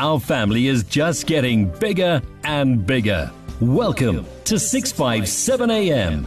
Our 0.00 0.18
family 0.18 0.66
is 0.66 0.82
just 0.84 1.26
getting 1.26 1.66
bigger 1.78 2.22
and 2.42 2.86
bigger. 2.86 3.30
Welcome 3.60 4.24
to 4.44 4.58
657 4.58 5.70
AM. 5.70 6.26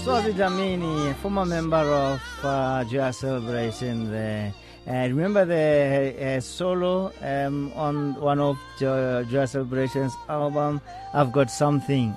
Swazi 0.00 0.34
Dlamini, 0.34 1.14
former 1.14 1.46
member 1.46 1.78
of 1.78 2.20
uh, 2.42 2.84
Joyous 2.84 3.20
Celebration 3.20 4.10
there. 4.10 4.52
Uh, 4.86 5.08
remember 5.08 5.46
the 5.46 6.36
uh, 6.36 6.40
solo 6.40 7.10
um, 7.22 7.72
on 7.74 8.14
one 8.20 8.38
of 8.38 8.58
jo- 8.78 9.24
Joyous 9.30 9.52
Celebration's 9.52 10.12
album, 10.28 10.78
I've 11.14 11.32
Got 11.32 11.50
Something 11.50 12.14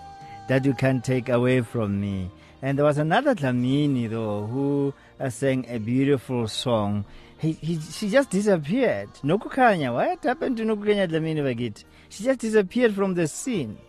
That 0.50 0.66
You 0.66 0.74
Can't 0.74 1.02
Take 1.02 1.30
Away 1.30 1.62
From 1.62 2.02
Me. 2.02 2.30
And 2.62 2.78
there 2.78 2.84
was 2.84 2.98
another 2.98 3.36
Dlamini 3.36 4.10
though 4.10 4.48
who 4.48 4.94
uh, 5.18 5.30
sang 5.30 5.66
a 5.70 5.78
beautiful 5.78 6.50
song. 6.50 7.06
He, 7.42 7.54
he, 7.54 7.80
she 7.80 8.08
just 8.08 8.30
disappeared. 8.30 9.10
Nokukanya, 9.24 9.92
what 9.92 10.24
happened 10.24 10.58
to 10.58 10.64
Nokukanya 10.64 11.10
Dlamini 11.10 11.42
Bagit? 11.42 11.84
She 12.10 12.24
just 12.24 12.40
disappeared 12.40 12.94
from 12.94 13.16
the 13.16 13.28
scene. 13.28 13.80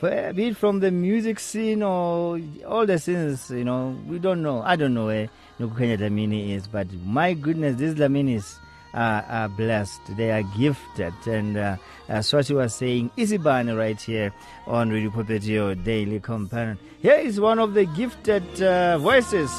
Be 0.00 0.46
it 0.46 0.56
from 0.56 0.80
the 0.80 0.90
music 0.90 1.38
scene 1.38 1.82
or 1.82 2.40
all 2.66 2.86
the 2.86 2.98
scenes, 2.98 3.50
you 3.50 3.64
know, 3.64 3.94
we 4.08 4.18
don't 4.18 4.42
know. 4.42 4.62
I 4.62 4.76
don't 4.76 4.94
know 4.94 5.06
where 5.06 5.28
Nokukanya 5.60 5.98
Dlamini 5.98 6.52
is, 6.52 6.68
but 6.68 6.90
my 7.04 7.34
goodness, 7.34 7.76
these 7.76 7.94
Dlaminis 7.94 8.56
are, 8.94 9.22
are 9.28 9.48
blessed. 9.50 10.16
They 10.16 10.30
are 10.30 10.44
gifted. 10.56 11.12
And 11.26 11.58
uh, 11.58 11.76
as 12.08 12.32
you 12.48 12.56
was 12.56 12.74
saying, 12.74 13.10
Isibani 13.18 13.76
right 13.76 14.00
here 14.00 14.32
on 14.66 14.88
Radio 14.88 15.10
Pulpit 15.10 15.42
Daily 15.84 16.18
Companion. 16.20 16.78
Here 17.02 17.16
is 17.16 17.38
one 17.38 17.58
of 17.58 17.74
the 17.74 17.84
gifted 17.84 18.62
uh, 18.62 18.96
voices 18.96 19.50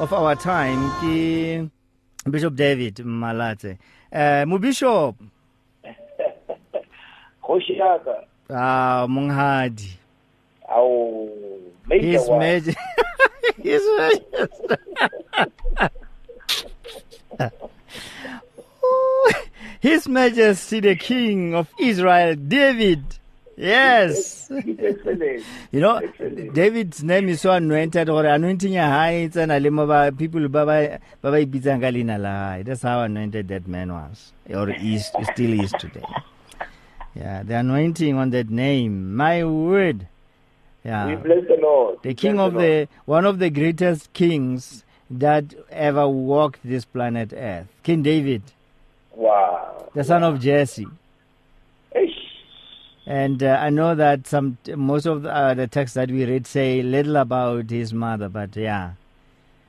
of 0.00 0.12
our 0.12 0.34
time, 0.34 0.90
Bishop 2.30 2.54
David 2.54 2.96
Malatse. 2.96 3.78
Uh, 4.12 4.44
Mubishop, 4.46 5.14
kgoši 7.42 7.76
yaka 7.78 8.24
uh, 8.50 9.06
Monghadi. 9.06 9.90
ao 10.68 11.28
major 11.86 12.20
one. 12.30 12.38
Majesty. 12.38 12.76
His 13.62 13.82
Majesty. 13.98 14.76
His 19.80 20.08
Majesty, 20.08 20.80
the 20.80 20.96
King 20.96 21.54
of 21.54 21.68
Israel, 21.78 22.34
David. 22.36 23.04
Yes. 23.56 24.48
It's 24.50 24.80
excellent. 24.82 25.44
You 25.70 25.80
know, 25.80 25.96
Excellent. 25.96 26.54
David's 26.54 27.02
name 27.04 27.28
is 27.28 27.40
so 27.40 27.52
anointed 27.52 28.08
or 28.08 28.24
anointing 28.26 28.72
ya 28.72 28.88
high 28.88 29.26
it's 29.28 29.36
an 29.36 29.50
alima 29.50 30.10
people 30.12 30.48
baba 30.48 30.98
baba 31.22 31.36
ibitsang 31.38 31.80
ka 31.80 31.86
leina 31.86 32.18
la. 32.18 32.62
That's 32.62 32.82
how 32.82 33.02
anointed 33.02 33.48
that 33.48 33.68
man 33.68 33.92
was. 33.92 34.32
Or 34.50 34.70
is 34.70 35.06
still 35.32 35.60
is 35.60 35.70
today. 35.78 36.02
Yeah, 37.14 37.42
the 37.44 37.58
anointing 37.58 38.16
on 38.16 38.30
that 38.30 38.50
name. 38.50 39.14
My 39.14 39.44
word. 39.44 40.08
Yeah. 40.84 41.06
We 41.06 41.16
bless 41.16 41.46
the 41.46 41.56
Lord. 41.62 41.98
the 42.02 42.12
king 42.14 42.34
bless 42.36 42.46
of 42.48 42.54
the 42.54 42.88
one 43.06 43.24
of 43.24 43.38
the 43.38 43.50
greatest 43.50 44.12
kings 44.12 44.84
that 45.10 45.54
ever 45.70 46.08
walked 46.08 46.60
this 46.64 46.84
planet 46.84 47.32
earth 47.32 47.68
king 47.82 48.02
david. 48.02 48.42
Wow. 49.14 49.90
the 49.94 50.02
son 50.02 50.24
of 50.24 50.40
jesse. 50.40 50.86
And 53.06 53.42
uh, 53.42 53.58
i 53.60 53.68
know 53.70 53.94
that 53.94 54.26
some 54.26 54.56
most 54.76 55.06
of 55.06 55.22
the, 55.22 55.30
uh, 55.34 55.54
the 55.54 55.66
texts 55.66 55.94
that 55.94 56.10
we 56.10 56.24
read 56.24 56.46
say 56.46 56.82
little 56.82 57.16
about 57.16 57.68
his 57.70 57.92
mother 57.92 58.28
but 58.28 58.54
yeah 58.56 58.92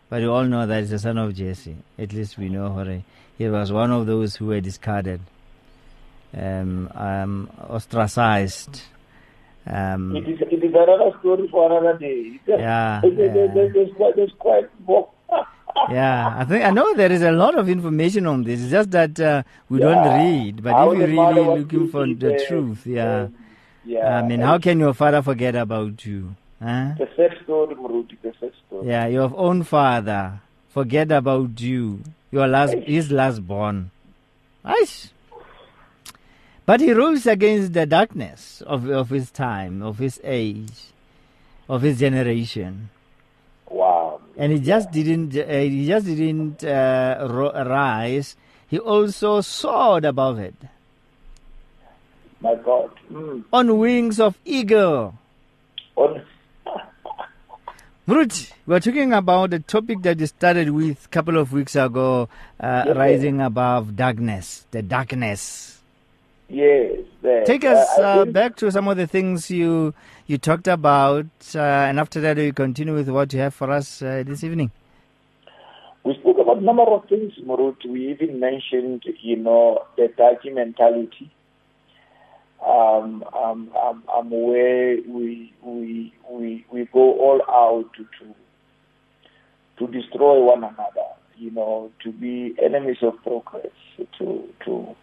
but 0.10 0.22
we 0.22 0.28
all 0.28 0.44
know 0.46 0.66
that 0.66 0.80
he's 0.82 0.90
the 0.90 1.00
son 1.00 1.18
of 1.18 1.34
jesse 1.36 1.76
at 1.98 2.14
least 2.14 2.38
we 2.38 2.50
know 2.50 2.70
Hore. 2.70 3.04
he 3.38 3.50
was 3.50 3.72
one 3.72 3.92
of 3.92 4.06
those 4.06 4.36
who 4.38 4.48
were 4.48 4.62
discarded 4.62 5.20
um, 6.38 6.90
um, 6.96 7.50
ostracized 7.70 8.82
um, 9.68 10.16
It 10.16 10.28
is, 10.30 10.40
it 10.42 10.64
is 10.64 10.74
another 10.76 11.12
story 11.20 11.48
for 11.48 11.66
another 11.72 11.98
day. 11.98 12.40
Yeah, 12.46 13.00
There's, 13.02 13.18
there's, 13.18 13.54
there's, 13.56 13.74
there's 13.74 13.92
quite, 13.98 14.16
there's 14.16 14.32
quite 14.38 14.70
more. 14.86 15.10
Yeah, 15.92 16.34
I 16.38 16.46
think 16.46 16.64
I 16.64 16.72
know 16.72 16.94
there 16.96 17.12
is 17.12 17.22
a 17.22 17.32
lot 17.32 17.58
of 17.58 17.70
information 17.70 18.26
on 18.28 18.44
this. 18.44 18.62
It's 18.62 18.72
just 18.72 18.92
that 18.92 19.20
uh, 19.20 19.44
we 19.70 19.80
Yeah. 19.80 19.86
don't 19.94 20.06
read. 20.20 20.64
But 20.64 20.74
How 20.74 20.92
if 20.92 20.98
you're 21.00 21.08
really 21.08 21.60
looking 21.60 21.88
for 21.90 22.08
the 22.08 22.44
truth, 22.48 22.88
yeah. 22.88 23.24
um, 23.24 23.36
yeah. 23.86 24.18
I 24.18 24.22
mean, 24.28 24.40
how 24.40 24.58
can 24.58 24.80
your 24.80 24.94
father 24.94 25.22
forget 25.22 25.56
about 25.56 26.06
you? 26.06 26.36
Huh? 26.62 26.94
The 26.98 27.08
sad 27.16 27.38
story, 27.44 27.76
Muruti, 27.76 28.16
the 28.22 28.34
sad 28.40 28.52
story. 28.66 28.88
Yeah, 28.88 29.08
your 29.08 29.32
own 29.36 29.64
father 29.64 30.40
forget 30.70 31.12
about 31.12 31.60
you. 31.62 32.00
Your 32.32 32.48
last, 32.48 32.74
his 32.74 33.12
last 33.12 33.46
born. 33.46 33.92
Nice. 34.64 35.12
But 36.66 36.80
he 36.82 36.92
rose 36.94 37.28
against 37.28 37.74
the 37.74 37.86
darkness 37.86 38.62
of 38.66 38.90
of 38.90 39.10
his 39.10 39.30
time, 39.30 39.84
of 39.84 40.00
his 40.00 40.20
age, 40.24 40.90
of 41.70 41.84
his 41.84 42.00
generation. 42.00 42.90
And 44.38 44.52
he 44.52 44.60
just 44.60 44.92
didn't 44.92 45.36
uh, 45.36 45.46
he 45.48 45.88
just 45.88 46.06
didn't 46.06 46.64
uh, 46.64 47.28
rise. 47.66 48.36
He 48.68 48.80
also 48.80 49.42
soared 49.42 50.06
above 50.06 50.40
it. 50.40 50.56
My 52.42 52.56
God. 52.56 52.92
Mm. 53.12 53.44
on 53.54 53.78
wings 53.78 54.20
of 54.20 54.38
eagle. 54.46 55.16
On, 55.96 56.22
we're 58.08 58.80
talking 58.80 59.14
about 59.14 59.50
the 59.50 59.60
topic 59.60 60.02
that 60.04 60.20
you 60.20 60.28
started 60.28 60.70
with 60.70 61.06
a 61.06 61.08
couple 61.10 61.38
of 61.38 61.52
weeks 61.52 61.76
ago 61.76 62.30
uh, 62.60 62.84
Yes, 62.86 62.96
rising 62.96 63.42
above 63.42 63.96
darkness 63.96 64.66
the 64.70 64.82
darkness 64.84 65.75
yes. 66.50 66.92
There. 67.22 67.44
take 67.46 67.66
us 67.66 67.88
I 67.98 68.02
uh, 68.02 68.26
back 68.26 68.56
to 68.58 68.72
some 68.72 68.88
of 68.88 68.98
the 68.98 69.08
things 69.08 69.50
you 69.50 69.94
you 70.28 70.38
talked 70.38 70.68
about 70.68 71.26
uh, 71.56 71.60
and 71.60 72.00
after 72.00 72.22
that 72.22 72.38
we 72.38 72.52
continue 72.52 72.94
with 72.94 73.10
what 73.10 73.34
you 73.34 73.40
have 73.40 73.54
for 73.54 73.72
us 73.72 74.02
uh, 74.02 74.24
this 74.26 74.44
evening 74.44 74.72
We 76.06 76.14
spoke 76.20 76.38
about 76.38 76.60
a 76.60 76.62
number 76.62 76.84
of 76.84 77.10
things, 77.10 77.34
Murut. 77.44 77.84
We 77.84 78.12
even 78.12 78.40
mentioned, 78.40 79.02
you 79.24 79.38
know, 79.38 79.86
the 79.98 80.08
Dutch 80.16 80.46
mentality. 80.46 81.32
Um, 82.64 83.24
um, 83.34 83.72
um, 83.84 84.04
um, 84.16 84.30
where 84.30 84.98
we, 85.08 85.52
we, 85.64 86.14
we, 86.30 86.66
we 86.72 86.86
go 86.94 87.00
all 87.20 87.42
out 87.50 87.90
to, 87.98 88.04
to, 88.04 88.36
to 89.88 89.92
destroy 89.92 90.44
one 90.44 90.64
another, 90.64 91.10
you 91.38 91.50
know, 91.50 91.92
to 92.04 92.12
be 92.12 92.56
enemies 92.64 92.98
of 93.02 93.22
progress, 93.24 93.66
to, 94.20 94.48
to, 94.66 94.96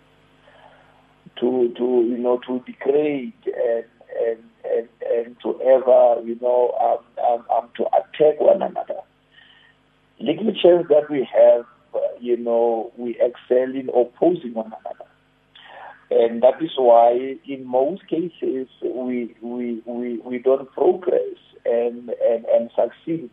to, 1.40 1.72
to 1.76 1.84
you 2.08 2.18
know, 2.18 2.40
to 2.46 2.60
degrade 2.60 3.32
and, 3.46 3.84
and, 4.20 4.38
and, 4.64 4.88
and 5.10 5.36
to 5.42 5.60
ever, 5.62 6.20
you 6.24 6.38
know, 6.40 6.72
um, 6.80 7.24
um, 7.24 7.44
um, 7.56 7.68
to 7.76 7.84
attack 7.86 8.40
one 8.40 8.62
another 8.62 9.00
little 10.22 10.52
chance 10.54 10.86
that 10.88 11.10
we 11.10 11.28
have, 11.32 11.64
uh, 11.94 11.98
you 12.20 12.36
know, 12.36 12.92
we 12.96 13.18
excel 13.20 13.74
in 13.74 13.88
opposing 13.90 14.54
one 14.54 14.66
another. 14.66 15.10
And 16.10 16.42
that 16.42 16.62
is 16.62 16.70
why, 16.76 17.36
in 17.46 17.66
most 17.66 18.06
cases, 18.06 18.68
we 18.82 19.34
we, 19.40 19.82
we, 19.86 20.18
we 20.18 20.38
don't 20.38 20.70
progress 20.72 21.36
and, 21.64 22.10
and, 22.28 22.44
and 22.44 22.70
succeed 22.76 23.30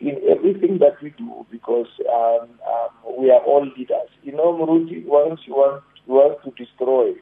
in 0.00 0.16
everything 0.28 0.78
that 0.78 1.00
we 1.02 1.10
do 1.10 1.46
because 1.50 1.86
um, 2.12 2.48
um, 2.66 3.16
we 3.18 3.30
are 3.30 3.42
all 3.42 3.64
leaders. 3.64 4.10
You 4.22 4.32
know, 4.32 4.52
Muruti, 4.52 5.04
once 5.04 5.40
you 5.46 5.54
want, 5.54 5.84
want 6.08 6.42
to 6.44 6.50
destroy 6.64 7.12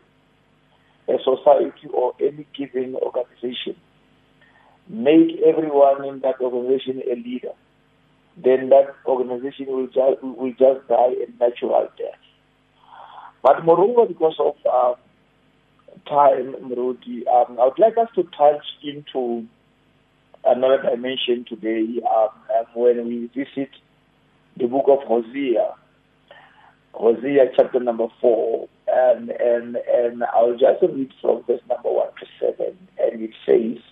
a 1.08 1.18
society 1.22 1.88
or 1.92 2.14
any 2.20 2.46
given 2.56 2.96
organization, 2.96 3.76
make 4.88 5.40
everyone 5.46 6.04
in 6.04 6.20
that 6.20 6.40
organization 6.40 7.02
a 7.10 7.14
leader. 7.16 7.52
Then 8.36 8.68
that 8.70 8.94
organization 9.06 9.66
will 9.66 9.86
just 9.86 10.22
will 10.22 10.50
just 10.50 10.86
die 10.88 11.14
a 11.24 11.30
natural 11.40 11.88
death. 11.96 12.20
But 13.42 13.64
moreover, 13.64 14.06
because 14.06 14.36
of 14.38 14.56
uh, 14.70 14.94
time, 16.08 16.54
Murudi, 16.62 17.26
um, 17.28 17.58
I 17.58 17.64
would 17.64 17.78
like 17.78 17.96
us 17.96 18.08
to 18.16 18.24
touch 18.24 18.64
into 18.82 19.46
another 20.44 20.82
dimension 20.90 21.44
today 21.48 22.00
um, 22.04 22.28
um, 22.58 22.66
when 22.74 23.06
we 23.06 23.26
visit 23.34 23.70
the 24.56 24.66
book 24.66 24.86
of 24.88 25.06
Hosea, 25.06 25.74
Hosea 26.94 27.44
chapter 27.56 27.80
number 27.80 28.06
four, 28.20 28.68
and 28.96 29.30
and 29.30 29.76
and 29.76 30.24
I'll 30.34 30.56
just 30.56 30.82
read 30.82 31.12
from 31.20 31.42
verse 31.46 31.60
number 31.68 31.90
one 31.90 32.08
to 32.20 32.26
seven, 32.40 32.76
and 32.98 33.22
it 33.22 33.30
says. 33.44 33.82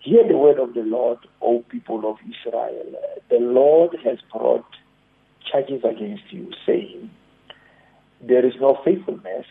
Hear 0.00 0.26
the 0.26 0.38
word 0.38 0.58
of 0.58 0.74
the 0.74 0.82
Lord, 0.82 1.18
O 1.42 1.64
people 1.68 2.08
of 2.08 2.16
Israel. 2.22 2.92
The 3.30 3.38
Lord 3.40 3.96
has 4.04 4.18
brought 4.32 4.64
charges 5.50 5.82
against 5.84 6.22
you, 6.30 6.50
saying, 6.64 7.10
There 8.22 8.46
is 8.46 8.54
no 8.60 8.78
faithfulness, 8.84 9.44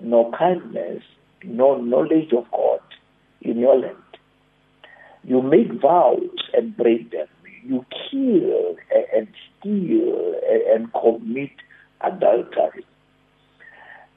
no 0.00 0.32
kindness, 0.36 1.02
no 1.44 1.76
knowledge 1.76 2.32
of 2.32 2.50
God 2.50 2.80
in 3.42 3.58
your 3.58 3.78
land. 3.78 3.96
You 5.22 5.42
make 5.42 5.72
vows 5.80 6.30
and 6.52 6.76
break 6.76 7.10
them. 7.12 7.28
You 7.62 7.84
kill 8.10 8.76
and 9.14 9.28
steal 9.60 10.34
and 10.72 10.92
commit 10.92 11.50
adultery. 12.00 12.84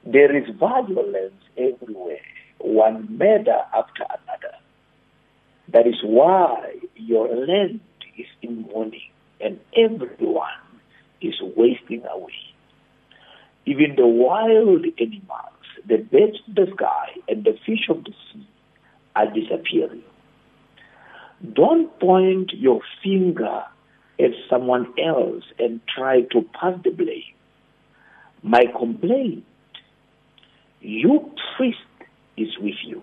There 0.10 0.34
is 0.38 0.48
violence 0.58 1.34
everywhere, 1.58 2.22
one 2.60 3.18
murder 3.18 3.60
after 3.76 4.04
another. 4.04 4.56
That 5.74 5.86
is 5.86 6.02
why 6.02 6.76
your 6.96 7.28
land 7.28 7.82
is 8.18 8.28
in 8.42 8.62
mourning 8.62 9.12
and 9.42 9.60
everyone 9.76 10.48
is 11.22 11.34
wasting 11.58 12.06
away. 12.10 12.32
Even 13.66 13.96
the 13.98 14.08
wild 14.08 14.86
animals, 14.98 15.68
the 15.86 15.98
birds 15.98 16.40
of 16.48 16.56
the 16.56 16.72
sky, 16.74 17.10
and 17.28 17.44
the 17.44 17.58
fish 17.66 17.90
of 17.90 18.06
the 18.06 18.14
sea 18.32 18.48
are 19.14 19.28
disappearing. 19.28 20.04
Don't 21.52 22.00
point 22.00 22.54
your 22.54 22.80
finger 23.04 23.64
at 24.22 24.32
someone 24.50 24.94
else 24.98 25.44
and 25.60 25.82
try 25.94 26.22
to 26.32 26.44
pass 26.54 26.80
the 26.86 26.92
blame. 26.92 27.36
My 28.42 28.68
complaint, 28.78 29.44
you 30.82 31.32
priest 31.56 31.78
is 32.38 32.50
with 32.60 32.76
you. 32.86 33.02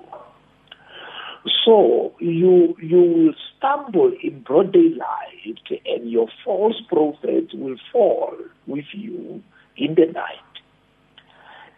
So 1.64 2.14
you 2.20 2.76
you 2.80 3.00
will 3.00 3.34
stumble 3.56 4.12
in 4.22 4.42
broad 4.42 4.72
daylight 4.72 5.58
and 5.86 6.10
your 6.10 6.28
false 6.44 6.80
prophets 6.88 7.52
will 7.54 7.76
fall 7.92 8.36
with 8.66 8.86
you 8.92 9.42
in 9.76 9.94
the 9.94 10.06
night. 10.12 10.40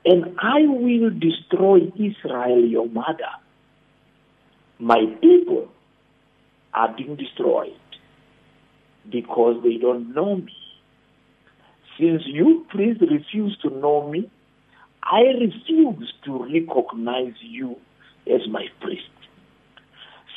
And 0.05 0.37
I 0.39 0.61
will 0.67 1.11
destroy 1.11 1.93
Israel, 1.97 2.65
your 2.65 2.89
mother. 2.89 3.33
My 4.79 5.05
people 5.21 5.69
are 6.75 6.95
being 6.97 7.17
destroyed 7.17 7.75
because 9.11 9.63
they 9.65 9.79
don't 9.79 10.15
know 10.15 10.37
me. 10.37 10.53
Since 11.99 12.23
you 12.27 12.67
please 12.71 12.99
refuse 13.01 13.59
to 13.63 13.71
know 13.71 14.09
me, 14.09 14.31
I 15.11 15.21
refuse 15.21 16.13
to 16.25 16.45
recognize 16.53 17.35
you 17.41 17.77
as 18.27 18.41
my 18.49 18.67
priest. 18.81 19.05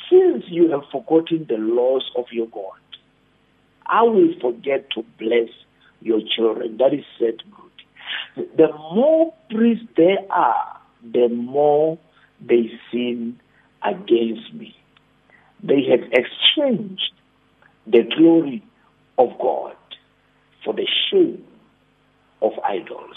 Since 0.08 0.44
you 0.48 0.70
have 0.70 0.82
forgotten 0.92 1.46
the 1.48 1.56
laws 1.56 2.08
of 2.16 2.26
your 2.30 2.46
God, 2.46 2.78
I 3.86 4.02
will 4.02 4.32
forget 4.40 4.88
to 4.90 5.04
bless 5.18 5.48
your 6.00 6.20
children. 6.36 6.76
That 6.76 6.94
is 6.94 7.04
said 7.18 7.42
good. 7.50 8.46
The 8.56 8.68
more 8.72 9.34
priests 9.50 9.86
there 9.96 10.18
are, 10.30 10.80
the 11.02 11.28
more 11.28 11.98
they 12.40 12.70
sin 12.92 13.40
against 13.82 14.54
me. 14.54 14.76
They 15.62 15.82
have 15.90 16.10
exchanged 16.12 17.12
the 17.86 18.02
glory 18.16 18.62
of 19.18 19.30
God 19.40 19.76
for 20.64 20.74
the 20.74 20.86
shame 21.10 21.44
of 22.40 22.52
idols. 22.64 23.16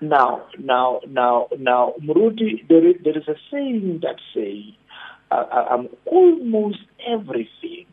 Now, 0.00 0.46
now, 0.58 1.00
now, 1.08 1.48
now, 1.58 1.94
Muruti, 2.00 2.66
there 2.68 2.86
is, 2.86 2.96
there 3.02 3.18
is 3.18 3.26
a 3.26 3.34
saying 3.50 4.00
that 4.02 4.16
says, 4.32 4.74
uh, 5.30 5.66
um, 5.70 5.88
almost 6.06 6.78
everything. 7.06 7.86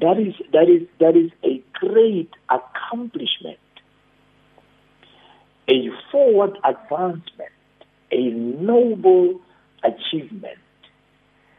That 0.00 0.18
is 0.18 0.34
that 0.52 0.68
is 0.68 0.86
that 1.00 1.16
is 1.16 1.30
a 1.42 1.62
great 1.72 2.30
accomplishment, 2.50 3.58
a 5.68 5.88
forward 6.10 6.58
advancement, 6.62 7.50
a 8.10 8.30
noble 8.30 9.40
achievement 9.82 10.58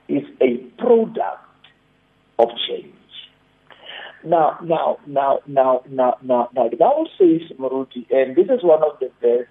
is 0.07 0.23
a 0.39 0.57
product 0.77 1.43
of 2.37 2.49
change. 2.67 2.93
Now, 4.25 4.57
now, 4.63 4.99
now, 5.05 5.39
now, 5.47 5.81
now, 5.89 6.17
now, 6.21 6.49
now, 6.53 6.69
the 6.69 6.77
Bible 6.77 7.09
says, 7.17 7.41
Maruti, 7.57 8.09
and 8.09 8.35
this 8.35 8.45
is 8.45 8.63
one 8.63 8.81
of 8.81 8.97
the 8.99 9.11
verses 9.21 9.47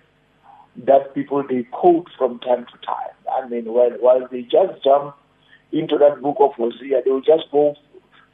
that 0.86 1.14
people 1.14 1.44
they 1.46 1.64
quote 1.70 2.08
from 2.16 2.38
time 2.38 2.64
to 2.64 2.86
time. 2.86 3.14
I 3.30 3.46
mean, 3.48 3.66
while, 3.66 3.90
while 4.00 4.26
they 4.30 4.42
just 4.42 4.82
jump 4.82 5.14
into 5.72 5.98
that 5.98 6.22
book 6.22 6.36
of 6.40 6.52
Hosea, 6.54 7.02
they 7.04 7.10
will 7.10 7.20
just 7.20 7.50
go 7.52 7.74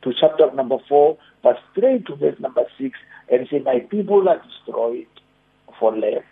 to 0.02 0.12
chapter 0.20 0.50
number 0.54 0.76
four, 0.88 1.18
but 1.42 1.56
straight 1.72 2.06
to 2.06 2.14
verse 2.14 2.38
number 2.38 2.62
six, 2.80 2.96
and 3.30 3.48
say, 3.50 3.58
"My 3.58 3.80
people 3.80 4.28
are 4.28 4.40
destroyed 4.40 5.06
for 5.80 5.96
lack 5.96 6.24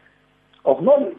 of 0.64 0.82
knowledge." 0.82 1.16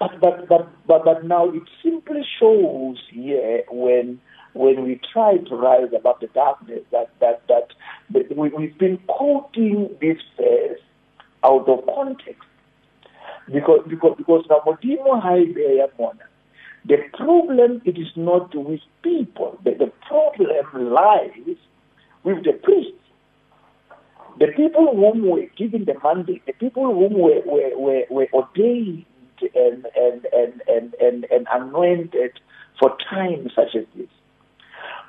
But 0.00 0.20
but 0.20 0.48
but 0.48 0.68
but 0.86 1.04
but 1.04 1.24
now 1.24 1.48
it 1.48 1.62
simply 1.82 2.22
shows 2.40 2.98
here 3.10 3.62
when 3.70 4.20
when 4.56 4.84
we 4.84 5.00
try 5.12 5.36
to 5.36 5.54
rise 5.54 5.92
above 5.94 6.20
the 6.20 6.28
darkness 6.28 6.82
that 6.90 7.10
that 7.20 7.42
that, 7.48 7.72
that 8.10 8.36
we, 8.36 8.48
we've 8.48 8.78
been 8.78 8.98
quoting 9.06 9.94
this 10.00 10.18
verse 10.36 10.80
out 11.44 11.68
of 11.68 11.84
context. 11.86 12.42
Because 13.52 13.80
because 13.88 14.14
because 14.16 14.44
now 14.50 14.60
modimo 14.66 15.20
high 15.20 15.44
the 16.88 16.98
problem 17.14 17.82
it 17.84 17.98
is 17.98 18.08
not 18.16 18.54
with 18.54 18.80
people. 19.02 19.58
The, 19.64 19.72
the 19.72 19.92
problem 20.06 20.92
lies 20.92 21.56
with 22.22 22.44
the 22.44 22.52
priests. 22.52 22.92
The 24.38 24.48
people 24.48 24.94
whom 24.94 25.28
were 25.28 25.46
given 25.56 25.84
the 25.84 25.94
mandate 26.02 26.44
the 26.46 26.52
people 26.52 26.84
whom 26.84 27.14
were 27.14 27.40
were, 27.44 27.76
were, 27.76 28.04
were 28.10 28.28
ordained 28.32 29.04
and 29.54 29.86
and, 29.96 30.26
and, 30.32 30.62
and, 30.68 30.94
and, 31.00 31.26
and 31.30 31.46
anointed 31.50 32.38
for 32.78 32.96
times 33.10 33.52
such 33.54 33.74
as 33.74 33.84
this 33.96 34.08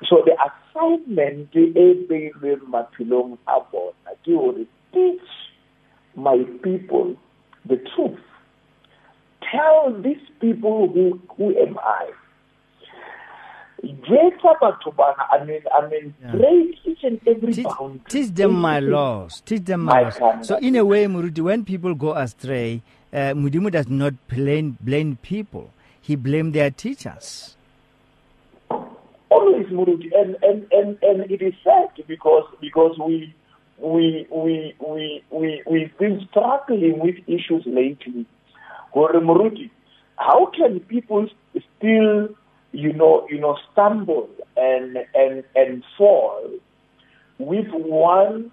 so 0.08 0.22
the 0.24 0.34
assignment 0.46 1.54
e 1.54 1.72
beilweng 1.74 2.62
maphelong 2.68 3.38
a 3.46 3.60
bona 3.72 4.16
ke 4.22 4.32
gore 4.32 4.66
teach 4.92 5.28
my 6.14 6.38
people 6.62 7.14
the 7.66 7.76
truth 7.94 8.28
tell 9.50 9.94
these 10.02 10.24
people 10.40 10.88
who, 10.88 11.20
who 11.36 11.56
am 11.58 11.78
I. 11.78 12.10
I 13.80 15.44
mean, 15.44 15.62
I 15.72 15.88
mean, 15.88 16.14
yeah. 16.20 16.32
break 16.32 16.74
each 16.84 17.04
and 17.04 17.20
every 17.26 17.52
teach, 17.52 17.64
bound. 17.64 18.00
Teach 18.08 18.30
them 18.34 18.54
my 18.54 18.80
laws. 18.80 19.40
Teach 19.46 19.64
them 19.64 19.82
my, 19.82 20.02
my 20.02 20.18
laws. 20.18 20.48
So, 20.48 20.56
in 20.56 20.74
a 20.74 20.84
way, 20.84 21.04
Muruti, 21.06 21.40
when 21.40 21.64
people 21.64 21.94
go 21.94 22.14
astray, 22.14 22.82
uh, 23.12 23.34
Mudimu 23.38 23.70
does 23.70 23.88
not 23.88 24.14
blame, 24.26 24.76
blame 24.80 25.16
people. 25.22 25.70
He 26.00 26.16
blames 26.16 26.54
their 26.54 26.70
teachers. 26.70 27.56
Muruti, 29.66 30.10
and, 30.14 30.36
and, 30.42 30.66
and, 30.72 30.98
and 31.02 31.30
it 31.30 31.42
is 31.42 31.54
sad 31.64 31.88
because 32.06 32.44
because 32.60 32.98
we 32.98 33.34
we 33.78 34.26
we 34.30 34.74
we 34.80 35.22
we 35.30 35.62
we've 35.70 35.98
been 35.98 36.26
struggling 36.30 36.98
with 36.98 37.16
issues 37.26 37.64
lately. 37.66 38.26
Muruti, 38.94 39.70
how 40.16 40.46
can 40.46 40.80
people 40.80 41.28
still, 41.52 42.28
you 42.72 42.92
know, 42.92 43.26
you 43.30 43.38
know, 43.38 43.56
stumble 43.72 44.28
and 44.56 44.98
and 45.14 45.44
and 45.54 45.84
fall 45.96 46.50
with 47.38 47.66
one 47.72 48.50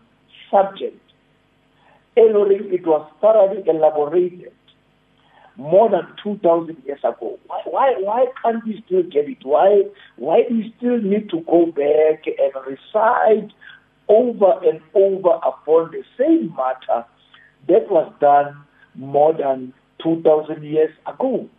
subject? 0.51 0.99
Eloring, 2.17 2.73
it 2.73 2.85
was 2.85 3.09
thoroughly 3.19 3.63
elaborated 3.67 4.51
more 5.57 5.89
than 5.89 6.07
2,000 6.23 6.77
years 6.85 6.99
ago. 6.99 7.39
Why, 7.47 7.61
why, 7.65 7.95
why 7.99 8.25
can't 8.41 8.65
we 8.65 8.83
still 8.85 9.03
get 9.03 9.29
it? 9.29 9.37
Why, 9.43 9.83
why 10.17 10.43
do 10.47 10.55
we 10.55 10.73
still 10.77 11.01
need 11.01 11.29
to 11.29 11.41
go 11.41 11.67
back 11.67 12.25
and 12.27 12.53
recite 12.65 13.51
over 14.07 14.59
and 14.63 14.81
over 14.93 15.35
upon 15.43 15.91
the 15.91 16.03
same 16.17 16.53
matter 16.55 17.05
that 17.67 17.89
was 17.89 18.11
done 18.19 18.55
more 18.95 19.33
than 19.33 19.73
2,000 20.03 20.63
years 20.63 20.91
ago. 21.07 21.49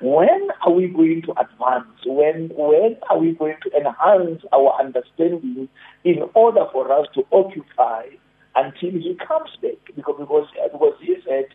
When 0.00 0.48
are 0.64 0.72
we 0.72 0.88
going 0.88 1.22
to 1.22 1.32
advance? 1.32 1.88
When, 2.06 2.50
when 2.54 2.96
are 3.10 3.18
we 3.18 3.32
going 3.32 3.56
to 3.64 3.76
enhance 3.76 4.42
our 4.52 4.78
understanding 4.80 5.68
in 6.04 6.22
order 6.34 6.66
for 6.72 6.90
us 6.92 7.06
to 7.14 7.24
occupy 7.32 8.06
until 8.54 8.90
he 8.90 9.16
comes 9.26 9.50
back? 9.60 9.78
Because, 9.96 10.16
because, 10.18 10.46
because 10.72 10.94
he 11.00 11.16
said, 11.26 11.46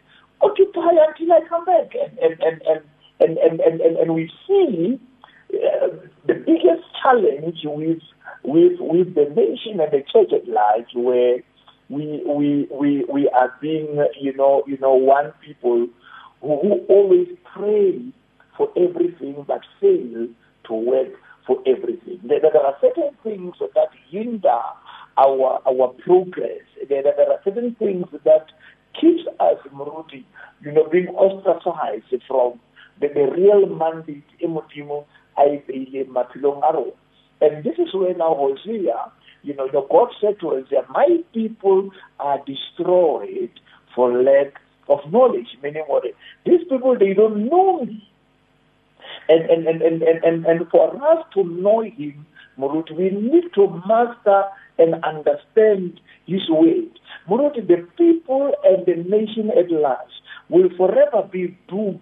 occupy 0.41 0.89
until 1.07 1.33
I 1.33 1.39
come 1.47 1.65
back. 1.65 1.91
And, 1.95 2.17
and, 2.19 2.41
and, 2.41 2.81
and, 3.19 3.37
and, 3.37 3.59
and, 3.59 3.81
and, 3.81 3.97
and 3.97 4.13
we 4.13 4.31
see 4.47 4.99
uh, 5.53 5.87
the 6.27 6.33
biggest 6.33 6.83
challenge 7.01 7.59
with, 7.63 8.01
with, 8.43 8.79
with 8.79 9.15
the 9.15 9.25
nation 9.35 9.79
and 9.79 9.91
the 9.91 10.03
church 10.11 10.31
at 10.33 10.47
large 10.47 10.89
where 10.95 11.37
we, 11.89 12.23
we, 12.25 12.67
we, 12.71 13.05
we 13.11 13.29
are 13.29 13.53
being, 13.61 14.03
you 14.19 14.33
know, 14.33 14.63
you 14.67 14.77
know, 14.79 14.93
one 14.93 15.31
people 15.45 15.87
who, 16.41 16.59
who 16.61 16.85
always 16.89 17.27
pray 17.53 18.01
for 18.57 18.69
everything 18.77 19.43
but 19.47 19.61
fail 19.79 20.27
to 20.65 20.73
work 20.73 21.09
for 21.45 21.61
everything. 21.67 22.19
There, 22.23 22.39
there 22.39 22.65
are 22.65 22.75
certain 22.81 23.11
things 23.23 23.55
that 23.59 23.89
hinder 24.09 24.59
our, 25.17 25.61
our 25.67 25.87
progress. 26.05 26.61
There, 26.87 27.03
there 27.03 27.31
are 27.31 27.39
certain 27.43 27.75
things 27.75 28.05
that 28.11 28.47
keeps 28.99 29.23
us, 29.39 29.57
Muruti, 29.73 30.23
you 30.61 30.71
know, 30.71 30.87
being 30.89 31.07
ostracized 31.09 32.23
from 32.27 32.59
the, 32.99 33.07
the 33.07 33.31
real 33.31 33.65
mandate 33.67 34.23
emotimo 34.41 35.05
aibele 35.37 36.05
mapilong 36.07 36.61
aro. 36.61 36.93
And 37.41 37.63
this 37.63 37.77
is 37.77 37.93
where 37.93 38.13
now 38.15 38.35
Hosea, 38.35 39.11
you 39.43 39.53
know, 39.55 39.67
the 39.67 39.81
God 39.89 40.09
said 40.21 40.39
to 40.39 40.55
us, 40.55 40.65
my 40.89 41.19
people 41.33 41.91
are 42.19 42.39
destroyed 42.45 43.51
for 43.93 44.11
lack 44.23 44.59
of 44.87 44.99
knowledge, 45.11 45.57
meaning 45.61 45.83
what? 45.87 46.03
These 46.45 46.63
people, 46.69 46.97
they 46.97 47.13
don't 47.13 47.49
know 47.49 47.85
me. 47.85 48.09
And, 49.29 49.49
and, 49.49 49.67
and, 49.67 49.81
and, 49.81 50.01
and, 50.03 50.23
and, 50.23 50.45
and 50.45 50.69
for 50.69 50.95
us 51.05 51.25
to 51.33 51.43
know 51.43 51.81
him, 51.81 52.25
Murut, 52.57 52.95
we 52.95 53.09
need 53.09 53.53
to 53.55 53.81
master 53.87 54.45
and 54.77 54.95
understand 55.03 55.99
his 56.25 56.41
word. 56.49 56.99
Murut, 57.29 57.55
the 57.67 57.87
people 57.97 58.53
and 58.63 58.85
the 58.85 58.95
nation 59.09 59.51
at 59.57 59.71
large 59.71 59.97
will 60.49 60.69
forever 60.77 61.27
be 61.31 61.57
doomed, 61.67 62.01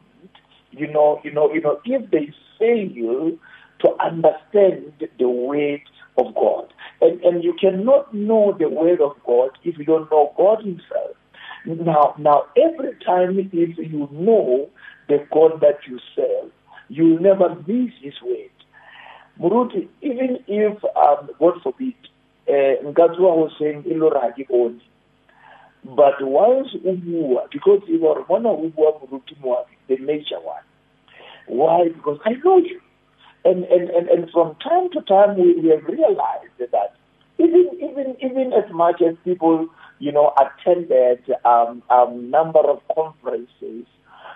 you 0.72 0.92
know, 0.92 1.20
you 1.24 1.32
know, 1.32 1.52
you 1.54 1.62
know, 1.62 1.80
if 1.86 2.10
they 2.12 2.34
fail 2.60 3.38
to 3.80 3.90
understand 4.04 4.94
the 5.20 5.28
word 5.30 5.82
of 6.18 6.34
God. 6.36 6.74
And, 7.02 7.20
and 7.22 7.44
you 7.44 7.54
cannot 7.60 8.14
know 8.14 8.56
the 8.58 8.70
word 8.70 9.02
of 9.02 9.14
God 9.26 9.52
if 9.64 9.78
you 9.78 9.86
don't 9.86 10.10
know 10.12 10.34
God 10.38 10.64
himself. 10.64 11.16
Now, 11.66 12.16
now 12.18 12.44
every 12.58 12.94
time 13.06 13.38
if 13.40 13.54
you 13.54 14.10
know 14.12 14.70
the 15.08 15.26
God 15.32 15.62
that 15.62 15.80
you 15.88 16.00
serve, 16.16 16.52
you 16.90 17.06
will 17.06 17.20
never 17.20 17.56
miss 17.68 17.92
his 18.02 18.14
word. 18.24 18.50
Muruti, 19.40 19.88
even 20.02 20.40
if, 20.48 20.84
um, 20.96 21.30
God 21.40 21.62
forbid, 21.64 21.94
Nkatsuwa 22.48 23.36
was 23.38 23.52
saying, 23.60 23.84
Iloragi 23.84 24.48
only. 24.52 24.82
But 25.84 26.22
once 26.22 26.70
ubua, 26.86 27.50
because 27.52 27.82
you 27.88 28.06
are 28.08 28.22
one 28.24 28.46
of 28.46 28.60
ubua 28.60 29.02
Muruti 29.02 29.36
Moabi, 29.44 29.76
the 29.88 29.98
major 29.98 30.40
one. 30.40 30.64
Why? 31.48 31.90
Because 31.90 32.20
I 32.26 32.34
know 32.44 32.58
you. 32.58 32.80
And, 33.44 33.64
and, 33.66 33.90
and, 33.90 34.08
and 34.08 34.30
from 34.32 34.56
time 34.64 34.90
to 34.92 35.02
time, 35.02 35.36
we, 35.36 35.56
we 35.56 35.70
have 35.70 35.84
realized 35.86 36.60
that 36.60 36.96
even, 37.40 37.70
even, 37.78 38.16
even 38.22 38.54
as 38.54 38.72
much 38.72 39.02
as 39.02 39.16
people, 39.24 39.68
you 39.98 40.12
know, 40.12 40.34
attended 40.40 41.24
um, 41.44 41.82
um, 41.90 42.30
number 42.30 42.60
of 42.60 42.80
conferences, 42.94 43.86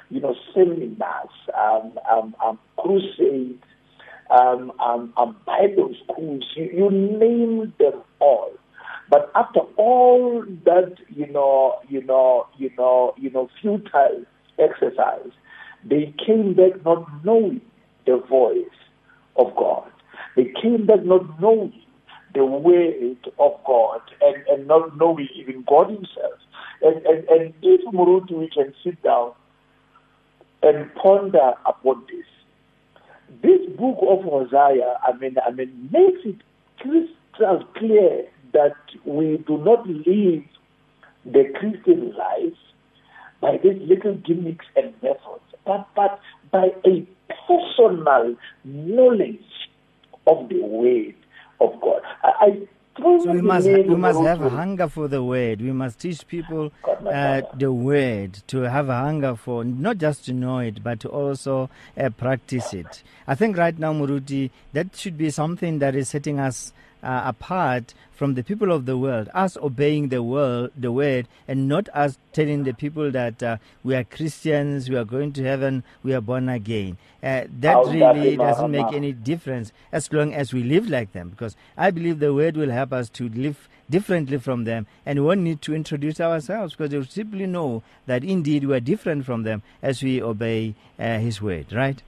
you 0.10 0.20
know, 0.20 0.36
seminars, 0.54 1.30
um, 1.56 2.00
um, 2.12 2.36
um, 2.44 2.60
crusades, 2.78 3.62
um, 4.29 4.72
um, 4.79 5.13
um, 5.17 5.36
Bible 5.46 5.94
schools, 6.03 6.44
you, 6.55 6.70
you 6.74 6.91
name 6.91 7.74
them 7.79 8.01
all. 8.20 8.51
But 9.10 9.32
after 9.36 9.60
all 9.77 10.44
that, 10.65 10.96
you 11.10 11.27
know, 11.27 11.75
you 11.88 12.03
know, 12.03 12.48
you 12.58 12.72
know, 12.77 13.13
you 13.17 13.29
know, 13.29 13.50
futile 13.62 14.25
exercise, 14.58 15.32
they 15.84 16.13
came 16.25 16.55
back 16.55 16.84
not 16.84 17.08
knowing 17.24 17.62
the 18.05 18.17
voice 18.29 18.65
of 19.38 19.55
God. 19.55 19.89
They 20.36 20.51
came 20.62 20.86
back 20.86 21.03
not 21.05 21.39
knowing 21.39 21.74
the 22.34 22.46
word 22.46 23.17
of 23.39 23.51
God 23.65 24.01
and, 24.22 24.38
and 24.48 24.67
not 24.67 24.98
knowing 24.98 25.27
even 25.36 25.63
God 25.67 25.88
Himself. 25.89 26.39
And, 26.82 27.05
and, 27.05 27.24
and 27.29 27.53
if 27.62 27.82
Muruti, 27.94 28.32
we 28.32 28.50
can 28.50 28.74
sit 28.84 29.01
down 29.03 29.34
and 30.63 30.94
ponder 30.96 31.53
upon 31.65 32.03
this, 32.08 32.25
this 33.41 33.62
book 33.77 33.98
of 34.01 34.24
Hosea, 34.24 35.00
I 35.08 35.17
mean, 35.17 35.36
I 35.46 35.51
mean, 35.51 35.89
makes 35.91 36.20
it 36.25 36.41
crystal 36.79 37.65
clear 37.75 38.25
that 38.53 38.75
we 39.05 39.44
do 39.48 39.58
not 39.58 39.88
live 39.88 40.44
the 41.25 41.44
Christian 41.60 42.15
life 42.15 42.58
by 43.41 43.58
these 43.63 43.82
little 43.88 44.15
gimmicks 44.15 44.65
and 44.75 44.94
methods, 45.01 45.44
but, 45.65 45.88
but 45.96 46.20
by 46.51 46.67
a 46.86 47.08
personal 47.48 48.36
knowledge 48.63 49.39
of 50.27 50.50
the 50.50 50.62
Word 50.62 51.15
of 51.60 51.79
God. 51.82 52.01
I, 52.24 52.32
I 52.39 52.67
so 52.98 53.32
we 53.32 53.42
must 53.42 53.68
we 53.68 53.84
must 53.96 54.20
have 54.22 54.42
a 54.42 54.50
hunger 54.50 54.88
for 54.88 55.08
the 55.08 55.22
word. 55.24 55.62
We 55.62 55.72
must 55.74 56.00
teach 56.00 56.25
people 56.28 56.72
uh, 56.88 57.42
the 57.54 57.72
word 57.72 58.34
to 58.48 58.60
have 58.62 58.90
a 58.90 58.96
hunger 58.96 59.36
for 59.36 59.64
not 59.66 59.98
just 59.98 60.25
to 60.25 60.34
know 60.34 60.60
it, 60.60 60.82
but 60.84 61.00
to 61.02 61.10
also 61.10 61.70
uh, 61.98 62.10
practice 62.12 62.74
it. 62.74 63.04
I 63.28 63.36
think 63.36 63.58
right 63.58 63.78
now, 63.78 63.94
Muruti, 63.94 64.50
that 64.74 64.96
should 64.96 65.18
be 65.18 65.30
something 65.30 65.80
that 65.80 65.96
is 65.96 66.10
setting 66.10 66.40
us 66.40 66.72
uh, 67.06 67.22
apart 67.26 67.94
from 68.12 68.34
the 68.34 68.44
people 68.44 68.72
of 68.72 68.86
the 68.86 68.98
world, 68.98 69.30
us 69.34 69.58
obeying 69.58 70.10
the 70.10 70.24
world, 70.24 70.72
the 70.76 70.92
word, 70.92 71.28
and 71.48 71.68
not 71.68 71.88
us 71.94 72.18
telling 72.34 72.64
the 72.64 72.74
people 72.74 73.12
that 73.12 73.44
uh, 73.44 73.58
we 73.84 73.94
are 73.94 74.04
Christians, 74.04 74.90
we 74.90 74.96
are 74.96 75.06
going 75.06 75.32
to 75.34 75.44
heaven, 75.44 75.84
we 76.02 76.14
are 76.14 76.22
born 76.22 76.50
again. 76.50 76.98
Uh, 77.22 77.44
that 77.60 77.76
really 77.88 78.36
doesn't 78.38 78.72
make 78.72 78.92
any 78.94 79.12
difference 79.12 79.72
as 79.92 80.12
long 80.12 80.34
as 80.34 80.54
we 80.54 80.64
live 80.64 80.90
like 80.90 81.12
them, 81.14 81.30
because 81.30 81.56
I 81.78 81.92
believe 81.92 82.20
the 82.20 82.34
word 82.34 82.58
will 82.58 82.72
help 82.72 82.92
us 82.92 83.10
to 83.10 83.30
live 83.30 83.70
differently 83.90 84.40
from 84.40 84.64
them, 84.64 84.88
and 85.06 85.20
we 85.20 85.26
won't 85.26 85.42
need 85.42 85.62
to 85.62 85.76
introduce 85.76 86.20
ourselves 86.20 86.74
because 86.74 86.90
they 86.90 86.98
will 86.98 87.06
simply 87.06 87.46
know 87.46 87.84
that 88.08 88.24
indeed 88.24 88.64
we 88.66 88.74
are 88.76 88.80
different 88.80 89.26
from 89.26 89.44
them 89.44 89.62
as 89.84 90.02
we 90.02 90.22
obey 90.22 90.74
uh, 90.98 91.20
His 91.20 91.42
word. 91.42 91.72
Right? 91.72 92.02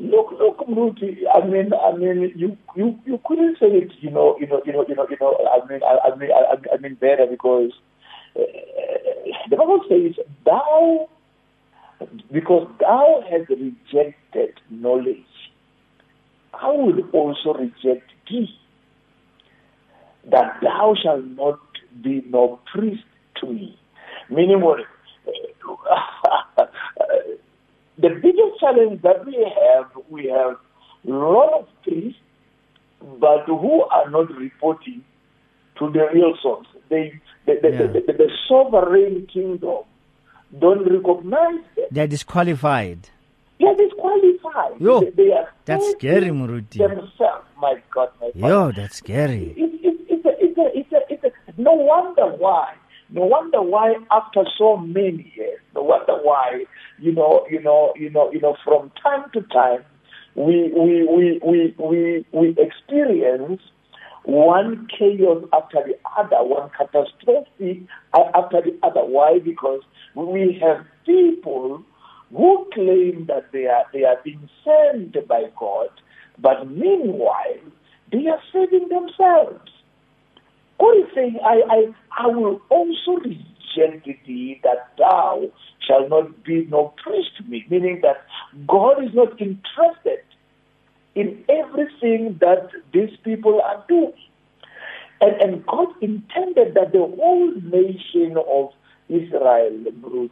Look, 0.00 0.38
look. 0.68 0.96
I 1.34 1.46
mean, 1.46 1.70
I 1.72 1.96
mean, 1.96 2.32
you, 2.36 2.56
you, 2.76 2.98
you 3.04 3.20
couldn't 3.26 3.58
say 3.58 3.66
it, 3.66 3.92
you 4.00 4.10
know, 4.10 4.36
you 4.38 4.46
know, 4.46 4.62
you 4.64 4.72
know, 4.72 4.84
you 4.88 4.94
know, 4.94 5.06
you 5.08 5.16
know. 5.20 5.36
I 5.50 5.66
mean, 5.68 5.80
I, 5.82 6.08
I 6.08 6.16
mean, 6.16 6.30
I, 6.30 6.74
I 6.74 6.76
mean, 6.78 6.94
better 6.94 7.26
because 7.28 7.72
uh, 8.36 8.42
the 9.50 9.56
Bible 9.56 9.80
says, 9.88 10.24
"Thou," 10.44 11.08
because 12.32 12.68
thou 12.80 13.24
has 13.30 13.48
rejected 13.48 14.60
knowledge, 14.70 15.24
I 16.54 16.70
will 16.70 17.00
also 17.12 17.54
reject 17.54 18.10
thee. 18.28 18.48
That 20.30 20.58
thou 20.62 20.94
shalt 21.02 21.24
not 21.24 21.58
be 22.02 22.22
no 22.28 22.60
priest 22.72 23.04
to 23.40 23.46
me. 23.46 23.78
Meaning 24.30 24.60
what? 24.60 24.80
The 28.08 28.20
biggest 28.20 28.60
challenge 28.60 29.02
that 29.02 29.24
we 29.26 29.34
have, 29.34 29.90
we 30.08 30.26
have 30.26 30.56
a 31.06 31.10
lot 31.10 31.60
of 31.60 31.68
priests, 31.82 32.20
but 33.20 33.44
who 33.46 33.82
are 33.82 34.10
not 34.10 34.30
reporting 34.36 35.04
to 35.78 35.90
the 35.90 36.08
real 36.12 36.34
source. 36.42 36.66
They, 36.88 37.20
the, 37.46 37.54
the, 37.62 37.68
yeah. 37.70 37.78
the, 37.86 38.12
the, 38.12 38.30
sovereign 38.48 39.26
kingdom 39.32 39.84
don't 40.58 40.84
recognize 40.90 41.64
them. 41.76 41.84
They're 41.90 42.06
disqualified. 42.06 43.08
They're 43.60 43.76
disqualified. 43.76 44.80
Yo, 44.80 45.00
they, 45.00 45.10
they 45.10 45.32
are 45.32 45.48
that's 45.64 45.90
scary, 45.92 46.28
Muruti. 46.28 46.78
Themselves, 46.78 47.46
my 47.60 47.80
God, 47.90 48.10
my 48.20 48.30
God. 48.30 48.48
Yo, 48.48 48.72
that's 48.72 48.96
scary. 48.96 49.54
It, 49.56 49.84
it, 49.84 50.00
it's, 50.08 50.24
a, 50.24 50.30
it's, 50.40 50.58
a, 50.58 50.78
it's, 50.78 50.92
a, 50.92 51.28
it's 51.28 51.36
a, 51.58 51.60
no 51.60 51.74
wonder 51.74 52.26
why. 52.26 52.74
No 53.10 53.24
wonder 53.24 53.62
why 53.62 53.94
after 54.10 54.44
so 54.58 54.76
many 54.76 55.32
years, 55.34 55.60
no 55.74 55.82
wonder 55.82 56.14
why, 56.22 56.64
you 57.00 57.12
know, 57.12 57.46
you 57.50 57.60
know, 57.60 57.92
you 57.96 58.10
know, 58.10 58.30
you 58.32 58.40
know, 58.40 58.56
from 58.64 58.90
time 59.02 59.30
to 59.34 59.42
time, 59.42 59.84
we 60.34 60.72
we 60.74 61.06
we 61.06 61.40
we 61.44 61.74
we, 61.78 62.26
we 62.32 62.56
experience 62.58 63.60
one 64.24 64.86
chaos 64.96 65.44
after 65.52 65.78
the 65.86 65.96
other, 66.18 66.44
one 66.44 66.70
catastrophe 66.76 67.88
after 68.14 68.60
the 68.62 68.78
other. 68.82 69.04
Why? 69.04 69.38
Because 69.38 69.80
we 70.14 70.58
have 70.62 70.84
people 71.06 71.82
who 72.30 72.66
claim 72.74 73.26
that 73.26 73.50
they 73.52 73.66
are 73.66 73.84
they 73.92 74.04
are 74.04 74.18
being 74.22 74.48
sent 74.64 75.26
by 75.26 75.44
God, 75.58 75.88
but 76.38 76.70
meanwhile 76.70 77.62
they 78.12 78.26
are 78.26 78.40
saving 78.52 78.88
themselves. 78.88 79.70
God 80.78 80.96
is 80.96 81.06
saying, 81.14 81.38
I, 81.44 81.60
I, 81.68 82.24
I 82.24 82.26
will 82.28 82.60
also 82.70 83.16
reject 83.76 84.26
thee 84.26 84.60
that 84.62 84.92
thou 84.98 85.50
shalt 85.86 86.08
not 86.08 86.44
be 86.44 86.66
no 86.66 86.94
priest 87.02 87.30
to 87.38 87.44
me, 87.44 87.64
meaning 87.70 88.00
that 88.02 88.26
God 88.66 89.02
is 89.02 89.10
not 89.14 89.40
interested 89.40 90.22
in 91.14 91.44
everything 91.48 92.38
that 92.40 92.70
these 92.92 93.16
people 93.24 93.60
are 93.60 93.84
doing. 93.88 94.12
And, 95.20 95.40
and 95.40 95.66
God 95.66 95.88
intended 96.00 96.74
that 96.74 96.92
the 96.92 96.98
whole 96.98 97.52
nation 97.54 98.36
of 98.36 98.70
Israel, 99.08 100.28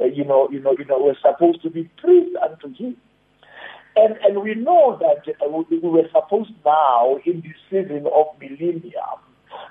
uh, 0.00 0.04
you 0.04 0.24
know, 0.24 0.48
you 0.50 0.60
know, 0.60 0.74
you 0.78 0.84
know, 0.84 0.98
were 0.98 1.16
supposed 1.22 1.62
to 1.62 1.70
be 1.70 1.84
priests 1.96 2.36
unto 2.42 2.74
Him. 2.74 2.96
And 3.98 4.16
and 4.22 4.42
we 4.42 4.54
know 4.54 4.98
that 5.00 5.34
uh, 5.42 5.48
we 5.48 5.78
were 5.78 6.06
supposed 6.12 6.52
now 6.66 7.18
in 7.24 7.40
the 7.40 7.54
season 7.70 8.06
of 8.14 8.26
millennium 8.38 9.20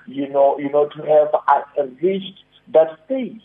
you 0.06 0.28
know, 0.28 0.58
you 0.58 0.70
know, 0.70 0.88
to 0.88 1.02
have 1.04 1.88
reached 2.02 2.44
that 2.72 2.98
stage. 3.06 3.42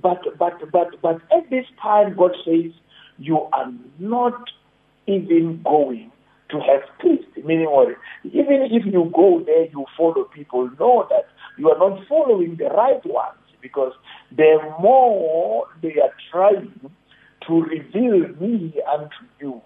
But, 0.00 0.22
but, 0.38 0.70
but, 0.70 1.00
but 1.02 1.16
at 1.36 1.50
this 1.50 1.64
time, 1.80 2.16
God 2.16 2.32
says, 2.44 2.72
you 3.18 3.38
are 3.52 3.72
not 3.98 4.50
even 5.06 5.60
going 5.64 6.12
to 6.50 6.60
have 6.60 6.82
peace. 7.00 7.24
Meaning 7.44 7.66
what? 7.66 7.88
Even 8.24 8.68
if 8.70 8.84
you 8.86 9.10
go 9.14 9.42
there, 9.44 9.66
you 9.66 9.84
follow 9.96 10.24
people, 10.24 10.70
know 10.78 11.06
that 11.10 11.26
you 11.58 11.70
are 11.70 11.78
not 11.78 12.06
following 12.06 12.56
the 12.56 12.66
right 12.66 13.04
ones 13.04 13.38
because 13.60 13.92
the 14.36 14.58
more 14.80 15.66
they 15.82 15.94
are 16.00 16.14
trying 16.30 16.90
to 17.48 17.62
reveal 17.62 18.28
me 18.40 18.74
unto 18.92 19.24
you, 19.40 19.60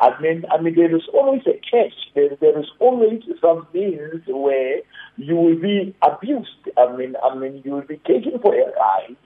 I 0.00 0.20
mean, 0.20 0.44
I 0.52 0.60
mean, 0.60 0.74
there 0.76 0.94
is 0.94 1.02
always 1.12 1.42
a 1.46 1.58
catch. 1.68 1.94
There, 2.14 2.36
there 2.40 2.58
is 2.58 2.66
always 2.78 3.22
some 3.40 3.66
means 3.72 4.22
where 4.28 4.80
you 5.16 5.34
will 5.34 5.58
be 5.58 5.96
abused. 6.02 6.50
I 6.76 6.94
mean, 6.96 7.14
I 7.24 7.34
mean, 7.34 7.62
you 7.64 7.72
will 7.72 7.82
be 7.82 7.96
taken 8.06 8.38
for 8.40 8.54
a 8.54 8.66
ride. 8.66 9.16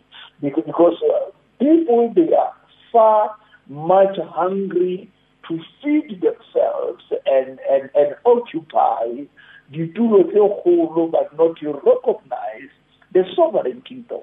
because, 0.40 0.64
because 0.64 0.96
uh, 1.02 1.30
people 1.58 2.12
they 2.14 2.32
are 2.34 2.54
far 2.92 3.36
much 3.68 4.16
hungry 4.18 5.10
to 5.48 5.58
feed 5.82 6.22
themselves 6.22 7.02
and, 7.26 7.58
and, 7.68 7.90
and 7.94 8.14
occupy 8.24 9.26
tse 9.72 9.86
kgolo 9.94 11.10
but 11.10 11.36
not 11.36 11.56
to 11.58 11.72
recognize 11.72 12.70
the 13.12 13.24
sovereign 13.36 13.82
kingdom. 13.82 14.22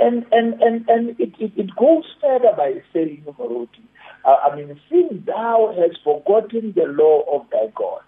And 0.00 0.24
and 0.30 0.54
and 0.62 0.88
and 0.88 1.10
it, 1.18 1.32
it, 1.40 1.52
it 1.56 1.76
goes 1.76 2.04
further 2.20 2.52
by 2.56 2.82
saying, 2.92 3.24
Moruti, 3.26 3.82
uh, 4.24 4.36
I 4.48 4.54
mean, 4.54 4.80
since 4.88 5.26
thou 5.26 5.74
hast 5.76 5.98
forgotten 6.04 6.72
the 6.76 6.84
law 6.84 7.22
of 7.32 7.50
thy 7.50 7.66
God, 7.74 8.02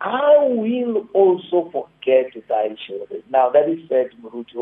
I 0.00 0.46
will 0.50 1.08
also 1.12 1.70
forget 1.72 2.32
thy 2.48 2.76
children. 2.86 3.22
Now 3.28 3.50
that 3.50 3.68
is 3.68 3.80
said, 3.88 4.10
Moruti, 4.22 4.54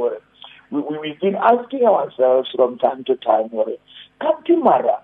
we, 0.70 0.80
we, 0.80 0.98
we've 0.98 1.20
been 1.20 1.36
asking 1.36 1.84
ourselves 1.84 2.48
from 2.56 2.78
time 2.78 3.04
to 3.04 3.16
time, 3.16 3.50
Kaptimara, 4.22 5.02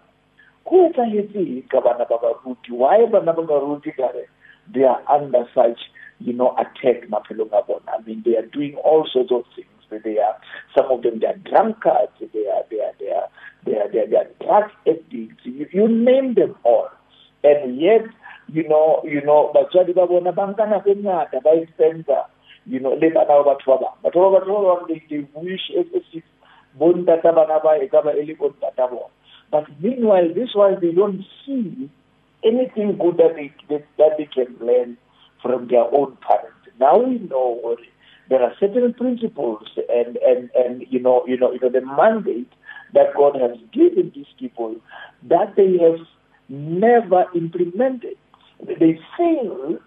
who 0.67 0.87
is 0.87 0.95
baruti? 0.97 2.71
Why 2.71 3.05
bana 3.05 3.35
ba 3.35 3.43
baruti 3.43 3.95
kare? 3.95 4.29
They 4.73 4.85
are 4.85 5.03
under 5.11 5.45
such, 5.55 5.81
you 6.21 6.33
know, 6.33 6.57
attack 6.57 7.09
I 7.13 8.03
mean, 8.07 8.23
they 8.25 8.37
are 8.37 8.47
doing 8.47 8.77
all 8.77 9.07
sorts 9.13 9.31
of 9.31 9.45
things 9.55 9.69
they 9.91 10.19
are 10.19 10.37
some 10.77 10.91
of 10.91 11.03
them 11.03 11.19
they 11.21 11.27
are 11.27 11.37
drunkards, 11.37 12.13
they 12.21 12.47
are 12.49 12.65
they 12.71 12.81
are 12.81 12.93
they 12.99 13.11
are 13.11 13.29
they 13.65 13.77
are 13.77 13.89
they 13.93 13.99
are, 14.01 14.07
they 14.07 14.17
are 14.17 14.31
drug 14.41 14.71
addicts. 14.87 15.45
You, 15.45 15.67
you 15.73 15.89
name 15.89 16.35
them 16.35 16.57
all, 16.65 16.89
and 17.45 17.81
yet 17.81 18.03
you 18.49 18.69
know 18.69 19.03
you 19.05 19.21
know 19.23 19.53
batswadi 19.55 19.95
ba 19.95 20.07
bona 20.07 20.33
ba 20.33 20.47
nka 20.53 20.67
nako 20.67 20.95
ngata 20.95 21.43
ba 21.43 21.51
expensa 21.57 22.27
you 22.67 22.81
know 22.81 22.95
le 22.95 23.11
bana 23.11 23.43
ba 23.43 23.55
batho 23.55 23.67
ba 23.67 23.79
bang. 23.81 23.97
Batho 24.05 24.21
ba 24.21 24.41
batho 24.41 24.55
ba 24.63 24.87
bang 24.87 25.01
they, 25.09 25.27
wish 25.35 25.71
as 25.79 26.23
bontata 26.79 27.35
bana 27.35 27.61
ba 27.63 27.79
e 27.83 27.89
ka 27.89 28.03
ba 28.03 28.13
e 28.13 28.25
le 28.25 28.35
bontata 28.35 28.89
bona. 28.91 29.11
But 29.51 29.65
meanwhile 29.81 30.29
this 30.35 30.55
one 30.55 30.79
they 30.81 30.93
don't 30.93 31.25
see 31.45 31.91
anything 32.45 32.99
good 32.99 33.17
that 33.17 33.35
they 33.37 33.53
that, 33.69 33.87
that 33.97 34.19
they 34.19 34.27
can 34.27 34.55
learn 34.61 34.99
from 35.43 35.69
their 35.69 35.85
own 35.93 36.17
parents. 36.21 36.55
Now 36.79 36.99
we 36.99 37.19
know 37.19 37.59
what 37.61 37.79
there 38.29 38.43
are 38.43 38.53
certain 38.61 38.93
principles 38.95 39.67
and, 39.89 40.17
and, 40.19 40.51
and 40.55 40.85
you 40.91 41.01
know, 41.01 41.25
you 41.27 41.39
know, 41.39 41.53
you 41.53 41.61
know, 41.61 41.71
the 41.71 41.85
mandate 41.85 42.51
that 42.95 43.15
God 43.17 43.37
has 43.41 43.57
given 43.73 44.13
these 44.15 44.27
people 44.39 44.77
that 45.29 45.57
they 45.57 45.79
have 45.79 46.07
never 46.49 47.27
implemented. 47.35 48.17
They 48.67 48.99
failed 49.17 49.81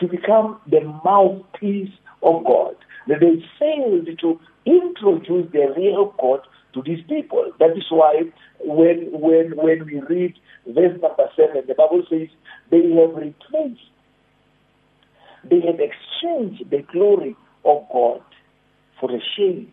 to 0.00 0.06
become 0.08 0.60
the 0.68 0.80
mouthpiece 1.04 1.92
of 2.22 2.44
God. 2.44 2.76
They 3.06 3.44
failed 3.58 4.08
to 4.20 4.40
introduce 4.66 5.50
the 5.52 5.72
real 5.76 6.14
God 6.20 6.40
to 6.74 6.82
these 6.82 7.04
people. 7.08 7.52
That 7.58 7.76
is 7.76 7.84
why 7.90 8.22
when 8.60 9.08
when 9.12 9.56
when 9.56 9.86
we 9.86 10.00
read 10.00 10.34
verse 10.66 11.00
number 11.00 11.28
seven, 11.36 11.62
the 11.66 11.74
Bible 11.74 12.04
says 12.10 12.28
they 12.70 12.90
have 12.90 13.14
replaced, 13.14 13.80
they 15.44 15.60
have 15.60 15.80
exchanged 15.80 16.70
the 16.70 16.82
glory 16.92 17.36
of 17.68 17.86
God 17.92 18.22
for 18.98 19.08
the 19.08 19.20
shame 19.36 19.70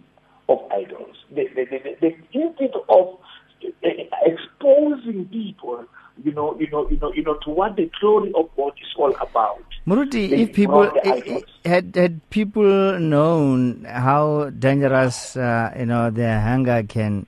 of 0.49 0.59
idols. 0.71 1.15
The, 1.33 1.47
the, 1.55 1.65
the, 1.65 1.95
the, 2.01 2.15
instead 2.33 2.71
of 2.89 3.17
eh, 3.63 3.69
eh, 3.83 4.03
exposing 4.25 5.25
people, 5.31 5.85
you 6.23 6.31
know, 6.31 6.55
you 6.59 6.69
know, 6.69 6.89
you 6.89 6.97
know, 6.97 7.11
you 7.13 7.23
know, 7.23 7.35
to 7.45 7.49
what 7.49 7.75
the 7.75 7.89
glory 7.99 8.31
of 8.35 8.49
God 8.55 8.73
is 8.81 8.93
all 8.97 9.15
about. 9.15 9.63
Muruti, 9.87 10.29
if 10.31 10.53
people 10.53 10.91
eh, 11.03 11.41
had 11.65 11.95
had 11.95 12.29
people 12.29 12.99
known 12.99 13.85
how 13.85 14.49
dangerous, 14.51 15.35
uh, 15.35 15.73
you 15.77 15.85
know, 15.85 16.09
their 16.09 16.39
hunger 16.41 16.83
can 16.83 17.25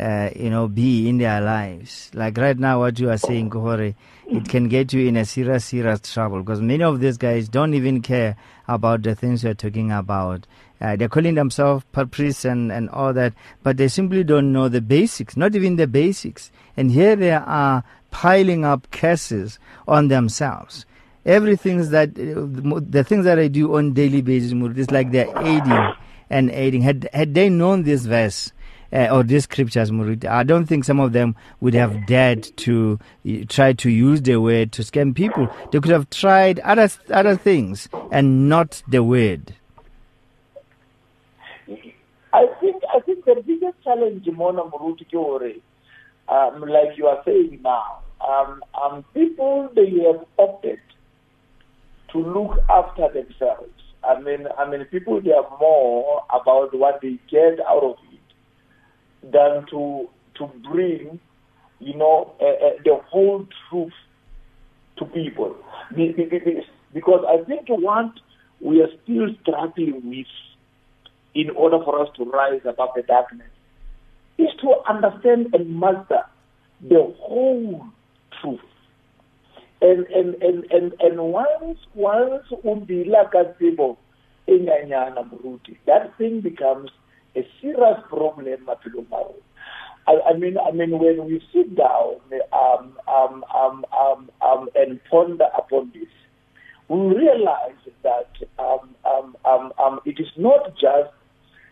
uh, 0.00 0.30
you 0.34 0.48
know, 0.48 0.66
be 0.66 1.08
in 1.08 1.18
their 1.18 1.40
lives. 1.40 2.10
Like 2.14 2.38
right 2.38 2.58
now, 2.58 2.80
what 2.80 2.98
you 2.98 3.10
are 3.10 3.18
saying, 3.18 3.50
Kohore, 3.50 3.94
it 4.26 4.48
can 4.48 4.68
get 4.68 4.92
you 4.92 5.06
in 5.06 5.16
a 5.16 5.24
serious, 5.24 5.66
serious 5.66 6.00
trouble 6.00 6.40
because 6.40 6.60
many 6.60 6.82
of 6.82 7.00
these 7.00 7.18
guys 7.18 7.48
don't 7.48 7.74
even 7.74 8.00
care 8.00 8.36
about 8.66 9.02
the 9.02 9.14
things 9.14 9.44
you're 9.44 9.54
talking 9.54 9.92
about. 9.92 10.46
Uh, 10.80 10.96
they're 10.96 11.10
calling 11.10 11.34
themselves 11.34 11.84
priests 12.10 12.46
and, 12.46 12.72
and 12.72 12.88
all 12.90 13.12
that, 13.12 13.34
but 13.62 13.76
they 13.76 13.88
simply 13.88 14.24
don't 14.24 14.52
know 14.52 14.68
the 14.68 14.80
basics, 14.80 15.36
not 15.36 15.54
even 15.54 15.76
the 15.76 15.86
basics. 15.86 16.50
And 16.76 16.90
here 16.90 17.14
they 17.16 17.32
are 17.32 17.84
piling 18.10 18.64
up 18.64 18.90
curses 18.90 19.58
on 19.86 20.08
themselves. 20.08 20.86
Everything 21.26 21.90
that, 21.90 22.10
uh, 22.10 22.80
the 22.80 23.04
things 23.04 23.26
that 23.26 23.38
I 23.38 23.48
do 23.48 23.76
on 23.76 23.92
daily 23.92 24.22
basis, 24.22 24.52
is 24.52 24.90
like 24.90 25.10
they're 25.10 25.30
aiding 25.36 25.92
and 26.30 26.50
aiding. 26.50 26.80
Had, 26.80 27.10
had 27.12 27.34
they 27.34 27.50
known 27.50 27.82
this 27.82 28.06
verse, 28.06 28.52
uh, 28.92 29.08
or 29.10 29.22
these 29.22 29.44
scriptures, 29.44 29.90
Murid, 29.90 30.24
I 30.24 30.42
don't 30.42 30.66
think 30.66 30.84
some 30.84 31.00
of 31.00 31.12
them 31.12 31.36
would 31.60 31.74
have 31.74 32.06
dared 32.06 32.42
to 32.58 32.98
try 33.48 33.72
to 33.74 33.90
use 33.90 34.22
the 34.22 34.36
word 34.36 34.72
to 34.72 34.82
scam 34.82 35.14
people. 35.14 35.48
They 35.70 35.80
could 35.80 35.92
have 35.92 36.10
tried 36.10 36.60
other 36.60 36.88
other 37.10 37.36
things 37.36 37.88
and 38.10 38.48
not 38.48 38.82
the 38.88 39.02
word. 39.02 39.54
I 42.32 42.46
think 42.60 42.82
I 42.94 43.00
think 43.00 43.24
the 43.24 43.42
biggest 43.46 43.82
challenge, 43.82 44.26
Mona 44.26 44.62
Muruti 44.62 45.60
um, 46.28 46.60
like 46.60 46.96
you 46.96 47.06
are 47.06 47.22
saying 47.24 47.60
now, 47.62 48.00
um, 48.26 48.62
um, 48.80 49.04
people 49.14 49.68
they 49.74 49.90
have 50.04 50.24
opted 50.38 50.78
to 52.12 52.18
look 52.18 52.58
after 52.68 53.08
themselves. 53.12 53.70
I 54.02 54.20
mean, 54.20 54.46
I 54.58 54.68
mean, 54.68 54.84
people 54.86 55.20
they 55.20 55.32
are 55.32 55.48
more 55.58 56.24
about 56.32 56.74
what 56.74 57.00
they 57.02 57.18
get 57.30 57.60
out 57.68 57.82
of 57.82 57.96
than 59.22 59.66
to 59.70 60.08
to 60.36 60.46
bring, 60.70 61.20
you 61.78 61.94
know, 61.96 62.32
uh, 62.40 62.44
uh, 62.44 62.70
the 62.84 62.98
whole 63.08 63.46
truth 63.68 63.92
to 64.98 65.04
people. 65.06 65.56
Because 65.94 67.24
I 67.28 67.44
think 67.44 67.68
what 67.68 68.12
we 68.60 68.80
are 68.82 68.88
still 69.02 69.28
struggling 69.42 70.08
with 70.08 70.26
in 71.34 71.50
order 71.50 71.78
for 71.84 72.00
us 72.00 72.08
to 72.16 72.24
rise 72.24 72.60
above 72.64 72.90
the 72.94 73.02
darkness 73.02 73.48
is 74.38 74.48
to 74.60 74.74
understand 74.88 75.54
and 75.54 75.78
master 75.78 76.22
the 76.80 77.14
whole 77.20 77.86
truth. 78.40 78.60
And 79.82 80.06
and 80.08 80.34
and 80.42 80.64
and, 80.70 80.92
and 81.00 81.18
once 81.18 81.78
once 81.94 82.44
umbila 82.64 83.30
kasebo 83.32 83.96
enyanyana 84.46 85.24
bruti, 85.28 85.78
that 85.86 86.16
thing 86.18 86.40
becomes 86.40 86.90
a 87.36 87.46
serious 87.60 87.98
problem 88.08 88.46
maphelong 88.66 89.34
I, 90.06 90.30
I 90.30 90.36
mean, 90.36 90.56
I 90.58 90.72
mean, 90.72 90.98
when 90.98 91.26
we 91.26 91.42
sit 91.52 91.76
down 91.76 92.16
um, 92.52 92.96
um, 93.08 93.44
um, 93.54 93.84
um, 93.98 94.30
um, 94.40 94.68
and 94.74 95.00
ponder 95.10 95.46
upon 95.56 95.92
this, 95.94 96.08
we 96.88 96.98
realize 96.98 97.76
that 98.02 98.30
um, 98.58 98.94
um, 99.04 99.36
um, 99.44 99.72
um, 99.78 100.00
it 100.04 100.18
is 100.18 100.26
not 100.36 100.74
just, 100.74 101.14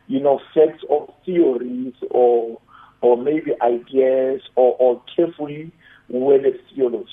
you 0.06 0.20
know, 0.20 0.40
facts 0.54 0.84
or 0.88 1.12
theories 1.24 1.94
or 2.10 2.60
or 3.00 3.16
maybe 3.16 3.52
ideas 3.62 4.42
or, 4.56 4.76
or 4.78 5.02
carefully 5.14 5.72
worded 6.08 6.54
theology. 6.74 7.08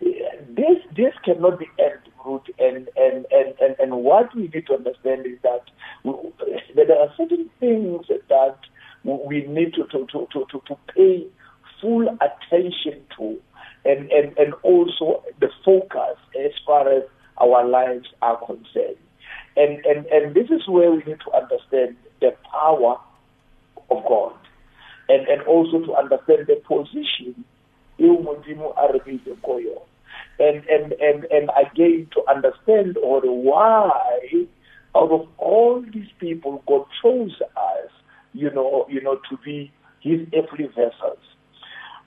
This 0.00 0.78
this 0.96 1.12
cannot 1.24 1.58
be 1.58 1.66
end 1.78 2.07
and, 2.58 2.88
and, 2.96 3.26
and, 3.30 3.54
and, 3.60 3.76
and 3.78 3.92
what 4.02 4.34
we 4.34 4.42
need 4.42 4.66
to 4.66 4.74
understand 4.74 5.26
is 5.26 5.38
that 5.42 5.62
there 6.74 6.98
are 6.98 7.12
certain 7.16 7.50
things 7.60 8.06
that 8.28 8.56
we 9.04 9.46
need 9.46 9.74
to, 9.74 9.84
to, 9.86 10.06
to, 10.12 10.26
to, 10.32 10.62
to 10.66 10.76
pay 10.94 11.26
full 11.80 12.08
attention 12.20 13.00
to 13.16 13.38
and, 13.84 14.10
and, 14.10 14.36
and 14.38 14.54
also 14.62 15.22
the 15.40 15.48
focus 15.64 16.18
as 16.38 16.52
far 16.66 16.88
as 16.88 17.04
our 17.38 17.66
lives 17.66 18.06
are 18.20 18.36
concerned. 18.44 18.96
And, 19.56 19.84
and, 19.84 20.06
and 20.06 20.34
this 20.34 20.50
is 20.50 20.66
where 20.68 20.90
we 20.90 20.98
need 20.98 21.18
to 21.20 21.32
understand 21.32 21.96
the 22.20 22.34
power 22.50 22.98
of 23.90 24.04
God 24.06 24.34
and, 25.08 25.26
and 25.28 25.42
also 25.42 25.80
to 25.86 25.94
understand 25.94 26.46
the 26.46 26.56
position 26.66 27.44
and, 30.38 30.64
and, 30.68 30.92
and, 30.92 31.24
and 31.30 31.50
again 31.60 32.08
to 32.14 32.22
understand 32.28 32.96
or 32.98 33.20
why 33.22 33.90
out 34.96 35.10
of 35.10 35.28
all 35.38 35.82
these 35.92 36.08
people 36.18 36.62
God 36.66 36.84
chose 37.02 37.40
us, 37.56 37.90
you 38.32 38.50
know, 38.50 38.86
you 38.88 39.00
know, 39.00 39.16
to 39.30 39.36
be 39.44 39.72
his 40.00 40.20
earthly 40.34 40.66
vessels. 40.66 41.18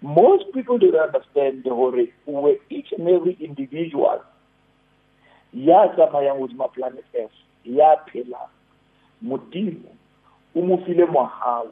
Most 0.02 0.45
people 0.54 0.78
don't 0.80 0.95
understand 0.95 1.63
the 1.63 1.69
whole 1.69 1.95
where 2.26 2.56
each 2.69 2.88
and 2.97 3.08
every 3.08 3.38
individual 3.39 4.21
ya 5.54 5.88
tsamayang 5.88 6.39
godima 6.39 6.71
planet 6.71 7.06
earth 7.13 7.32
ya 7.65 7.95
phela 8.08 8.50
modimo 9.21 9.91
o 10.56 10.62
mo 10.62 10.78
file 10.86 11.06
mogao 11.06 11.71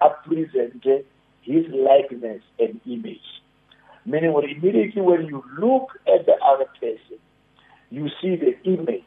a 0.00 0.10
presente 0.24 1.04
his 1.42 1.66
likeness 1.68 2.42
and 2.58 2.80
image 2.86 3.42
Meaning, 4.06 4.32
what 4.32 4.44
immediately 4.44 5.02
when 5.02 5.26
you 5.26 5.42
look 5.58 5.90
at 6.06 6.26
the 6.26 6.34
other 6.44 6.66
person, 6.80 7.18
you 7.90 8.08
see 8.22 8.36
the 8.36 8.56
image 8.64 9.02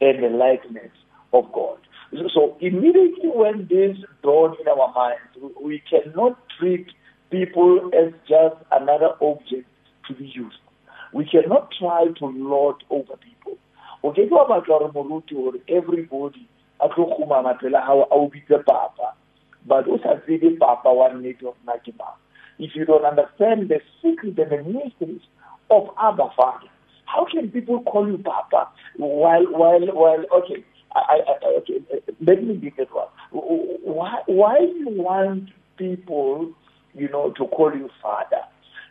and 0.00 0.22
the 0.22 0.28
likeness 0.28 0.90
of 1.32 1.52
God. 1.52 1.78
So 2.34 2.56
immediately 2.60 3.30
when 3.32 3.68
this 3.68 3.96
dawned 4.22 4.56
in 4.60 4.68
our 4.68 4.92
minds, 4.94 5.54
we 5.60 5.82
cannot 5.88 6.38
treat 6.58 6.86
people 7.30 7.90
as 7.94 8.12
just 8.28 8.56
another 8.72 9.10
object 9.20 9.68
to 10.08 10.14
be 10.14 10.26
used. 10.26 10.58
We 11.12 11.24
cannot 11.24 11.70
try 11.78 12.06
to 12.18 12.26
lord 12.26 12.76
over 12.90 13.16
people. 13.16 13.58
Okay, 14.04 14.28
go 14.28 14.44
about 14.44 14.68
our 14.70 14.92
moruti 14.92 15.34
or 15.34 15.54
everybody 15.68 16.48
a 16.80 16.88
tlo 16.88 17.18
khumama 17.18 17.58
phela 17.58 17.80
how 17.80 18.00
a 18.02 18.14
o 18.14 18.30
papa 18.66 19.14
but 19.66 19.88
o 19.88 19.98
sa 20.02 20.16
tsebe 20.20 20.58
papa 20.58 20.92
wa 20.92 21.08
nnete 21.08 21.44
of 21.46 21.56
ke 21.84 21.92
mang 21.98 22.18
if 22.58 22.74
you 22.74 22.84
don't 22.84 23.04
understand 23.04 23.68
the 23.68 23.80
secret 24.02 24.38
and 24.38 24.50
the 24.50 24.62
mysteries 24.72 25.22
of 25.70 25.88
Abba 26.00 26.28
Father 26.36 26.68
how 27.06 27.26
can 27.30 27.50
people 27.50 27.82
call 27.84 28.06
you 28.06 28.18
papa 28.18 28.68
while 28.96 29.44
while 29.52 29.86
while 29.94 30.24
okay 30.34 30.64
I, 30.94 31.20
I, 31.26 31.46
okay 31.58 31.80
let 32.20 32.42
me 32.42 32.56
get 32.56 32.78
it 32.78 32.88
one. 32.92 33.08
Why 33.32 34.22
why 34.26 34.58
you 34.58 34.88
want 34.90 35.50
people 35.76 36.52
you 36.94 37.08
know 37.08 37.32
to 37.32 37.46
call 37.46 37.74
you 37.74 37.88
father? 38.02 38.42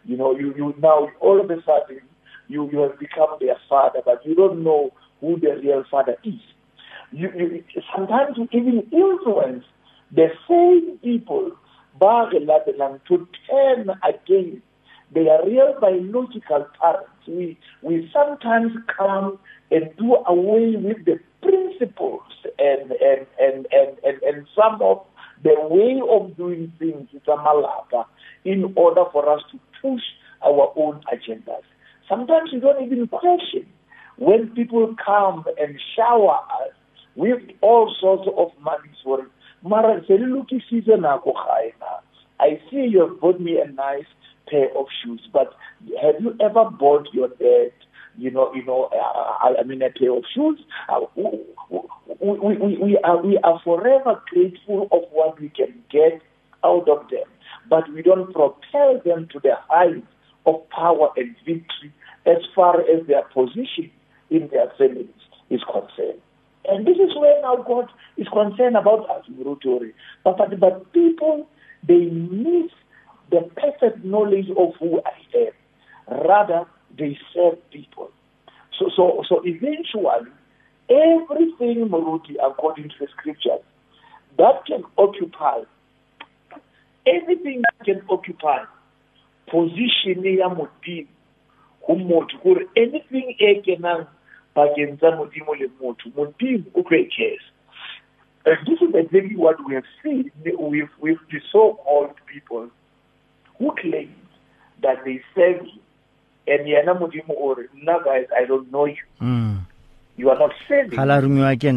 You 0.05 0.17
know 0.17 0.35
you 0.37 0.53
you 0.55 0.73
now 0.79 1.09
all 1.19 1.39
of 1.39 1.49
a 1.49 1.57
sudden 1.63 2.01
you 2.47 2.69
you 2.71 2.79
have 2.79 2.99
become 2.99 3.37
their 3.39 3.57
father 3.67 3.99
but 4.05 4.25
you 4.25 4.35
don't 4.35 4.63
know 4.63 4.91
who 5.19 5.39
the 5.39 5.59
real 5.61 5.83
father 5.89 6.15
is. 6.23 6.33
You, 7.11 7.29
you, 7.37 7.63
sometimes 7.95 8.37
you 8.37 8.47
even 8.51 8.87
influence 8.91 9.63
the 10.11 10.27
same 10.49 10.97
people 11.03 11.51
to 11.99 13.27
turn 13.49 13.89
against 14.03 14.61
their 15.13 15.39
real 15.45 15.75
biological 15.79 16.65
parents. 16.81 17.09
We, 17.27 17.57
we 17.81 18.09
sometimes 18.13 18.71
come 18.97 19.39
and 19.71 19.95
do 19.97 20.15
away 20.27 20.75
with 20.75 21.05
the 21.05 21.19
principles 21.41 22.21
and, 22.59 22.91
and, 22.91 23.25
and, 23.39 23.67
and, 23.71 23.97
and, 24.03 24.23
and 24.23 24.47
some 24.55 24.81
of 24.81 25.05
the 25.43 25.55
way 25.69 26.01
of 26.09 26.35
doing 26.37 26.71
things 26.79 27.07
in 28.45 28.73
order 28.75 29.03
for 29.11 29.29
us 29.31 29.41
to 29.51 29.59
push 29.81 30.01
our 30.43 30.73
own 30.75 31.01
agendas. 31.13 31.63
Sometimes 32.09 32.51
we 32.53 32.59
don't 32.59 32.83
even 32.83 33.07
question 33.07 33.65
when 34.17 34.49
people 34.49 34.95
come 35.03 35.45
and 35.59 35.79
shower 35.95 36.39
us 36.61 36.73
with 37.15 37.41
all 37.61 37.93
sorts 37.99 38.27
of 38.37 38.51
money 38.61 38.89
for. 39.03 39.27
Mara, 39.63 39.99
I 42.39 42.59
see 42.69 42.87
you 42.87 43.01
have 43.07 43.19
bought 43.19 43.39
me 43.39 43.59
a 43.59 43.69
nice 43.71 44.05
pair 44.49 44.67
of 44.77 44.85
shoes, 45.03 45.21
but 45.31 45.53
have 46.01 46.15
you 46.19 46.35
ever 46.41 46.69
bought 46.69 47.07
your 47.13 47.29
dad, 47.29 47.71
you 48.17 48.31
know, 48.31 48.53
you 48.53 48.63
know, 48.65 48.89
uh, 48.93 49.53
I 49.59 49.63
mean, 49.63 49.81
a 49.81 49.89
pair 49.89 50.15
of 50.15 50.23
shoes? 50.33 50.59
Uh, 50.89 51.01
we, 51.15 51.37
we, 52.19 52.77
we, 52.77 52.97
are, 53.03 53.21
we 53.21 53.37
are 53.39 53.59
forever 53.63 54.21
grateful 54.31 54.87
of 54.91 55.03
what 55.11 55.39
we 55.39 55.49
can 55.49 55.73
get 55.91 56.21
out 56.63 56.87
of 56.89 57.09
them, 57.09 57.27
but 57.69 57.91
we 57.93 58.01
don't 58.01 58.31
propel 58.33 59.01
them 59.03 59.27
to 59.31 59.39
the 59.39 59.55
heights 59.69 60.07
of 60.45 60.67
power 60.69 61.09
and 61.17 61.35
victory 61.45 61.93
as 62.25 62.37
far 62.55 62.81
as 62.81 63.05
their 63.07 63.23
position 63.33 63.89
in 64.29 64.47
their 64.51 64.71
families 64.77 65.07
is 65.49 65.61
concerned. 65.63 66.19
And 66.67 66.85
this 66.85 66.97
is 66.97 67.15
where 67.15 67.39
now 67.41 67.57
God 67.57 67.89
is 68.17 68.27
concerned 68.27 68.75
about 68.75 69.09
us, 69.09 69.23
Murutori. 69.31 69.93
But, 70.23 70.37
but, 70.37 70.59
but 70.59 70.93
people, 70.93 71.47
they 71.87 72.05
miss 72.05 72.71
the 73.31 73.49
perfect 73.55 74.03
knowledge 74.03 74.49
of 74.57 74.73
who 74.79 75.01
I 75.05 75.37
am. 75.37 76.25
Rather, 76.27 76.65
they 76.97 77.17
serve 77.33 77.57
people. 77.71 78.09
So, 78.77 78.89
so, 78.95 79.23
so 79.27 79.41
eventually, 79.43 80.29
everything, 80.89 81.89
Muruti, 81.89 82.35
according 82.43 82.89
to 82.89 82.95
the 82.99 83.07
scriptures, 83.17 83.61
that 84.37 84.65
can 84.67 84.83
occupy, 84.97 85.61
everything 87.07 87.61
that 87.63 87.85
can 87.85 88.01
occupy 88.09 88.63
position 89.47 90.25
ya 90.25 90.49
modimo 90.49 91.07
go 91.87 91.95
motho 91.95 92.59
anything 92.75 93.35
e 93.37 93.61
kenang 93.61 94.07
bakeng 94.55 94.97
tsa 94.97 95.09
le 95.09 95.17
motho 95.79 96.09
modimo 96.15 96.65
o 96.75 96.83
and 98.45 98.57
this 98.67 98.79
is 98.81 98.93
exactly 98.93 99.35
what 99.35 99.57
we 99.67 99.73
have 99.73 99.85
seen 100.03 100.31
with, 100.43 100.89
with 100.99 101.17
the 101.31 101.39
so-called 101.51 102.13
people 102.31 102.69
who 103.57 103.73
claim 103.81 104.13
that 104.81 105.03
they 105.05 105.21
serve 105.33 105.65
you 105.65 105.81
and 106.47 106.67
yena 106.67 106.93
modimo 106.93 107.33
o 107.37 107.53
re 107.55 107.67
guys 108.05 108.27
i 108.37 108.45
don't 108.45 108.71
know 108.71 108.85
you 108.85 109.05
mm. 109.21 109.57
you 110.17 110.29
are 110.29 110.37
not 110.37 110.53
serving 110.67 110.95
ga 110.97 111.05
la 111.05 111.19
rumiwa 111.19 111.55
ke 111.55 111.71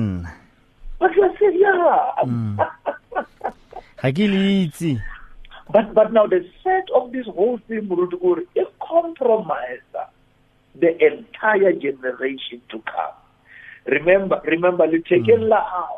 but 1.01 1.17
you 1.17 1.23
are 1.25 1.35
serving 1.39 1.61
yeah 1.61 2.25
mm. 2.25 2.57
ga 4.03 4.13
ke 4.13 4.29
le 4.29 4.43
itse 4.65 5.01
but 5.73 5.95
but 5.95 6.13
now 6.13 6.27
the 6.27 6.45
set 6.65 6.85
of 6.93 7.13
this 7.13 7.27
whole 7.27 7.59
thing 7.69 7.89
o 7.93 8.35
re 8.35 8.45
e 8.55 8.65
the 10.81 10.91
entire 11.05 11.73
generation 11.73 12.61
to 12.71 12.79
come. 12.81 13.15
Remember, 13.87 14.41
remember, 14.45 14.87
mm. 14.87 15.51
how 15.51 15.98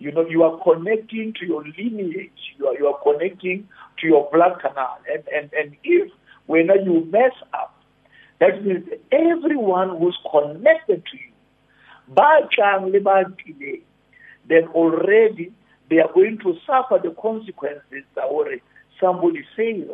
you 0.00 0.10
know 0.10 0.26
you 0.26 0.42
are 0.42 0.58
connecting 0.64 1.34
to 1.38 1.46
your 1.46 1.62
lineage, 1.62 2.32
you 2.58 2.66
are 2.66 2.74
you 2.76 2.88
are 2.88 2.98
connecting 3.02 3.68
to 4.00 4.06
your 4.06 4.28
blood 4.32 4.58
canal, 4.60 4.98
and 5.12 5.22
and 5.28 5.52
and 5.52 5.76
if 5.84 6.10
when 6.46 6.66
you 6.84 7.06
mess 7.12 7.32
up, 7.54 7.78
that 8.40 8.64
means 8.64 8.88
everyone 9.12 9.96
who's 9.98 10.18
connected 10.30 11.04
to 11.06 11.16
you, 11.16 11.32
by 12.08 12.40
delay, 12.50 13.80
then 14.48 14.66
already 14.74 15.52
they 15.88 15.98
are 15.98 16.12
going 16.12 16.38
to 16.38 16.56
suffer 16.66 16.98
the 17.02 17.14
consequences 17.20 18.04
that 18.14 18.24
already 18.24 18.62
somebody 18.98 19.44
failed 19.56 19.90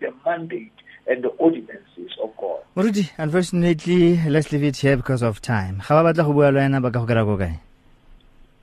the 0.00 0.12
mandate 0.24 0.72
and 1.06 1.24
the 1.24 1.28
ordinances 1.28 2.12
of 2.22 2.36
God. 2.36 2.60
Moruti, 2.76 3.10
unfortunately, 3.16 4.20
let's 4.28 4.52
leave 4.52 4.64
it 4.64 4.76
here 4.76 4.96
because 4.96 5.22
of 5.22 5.40
time. 5.40 5.80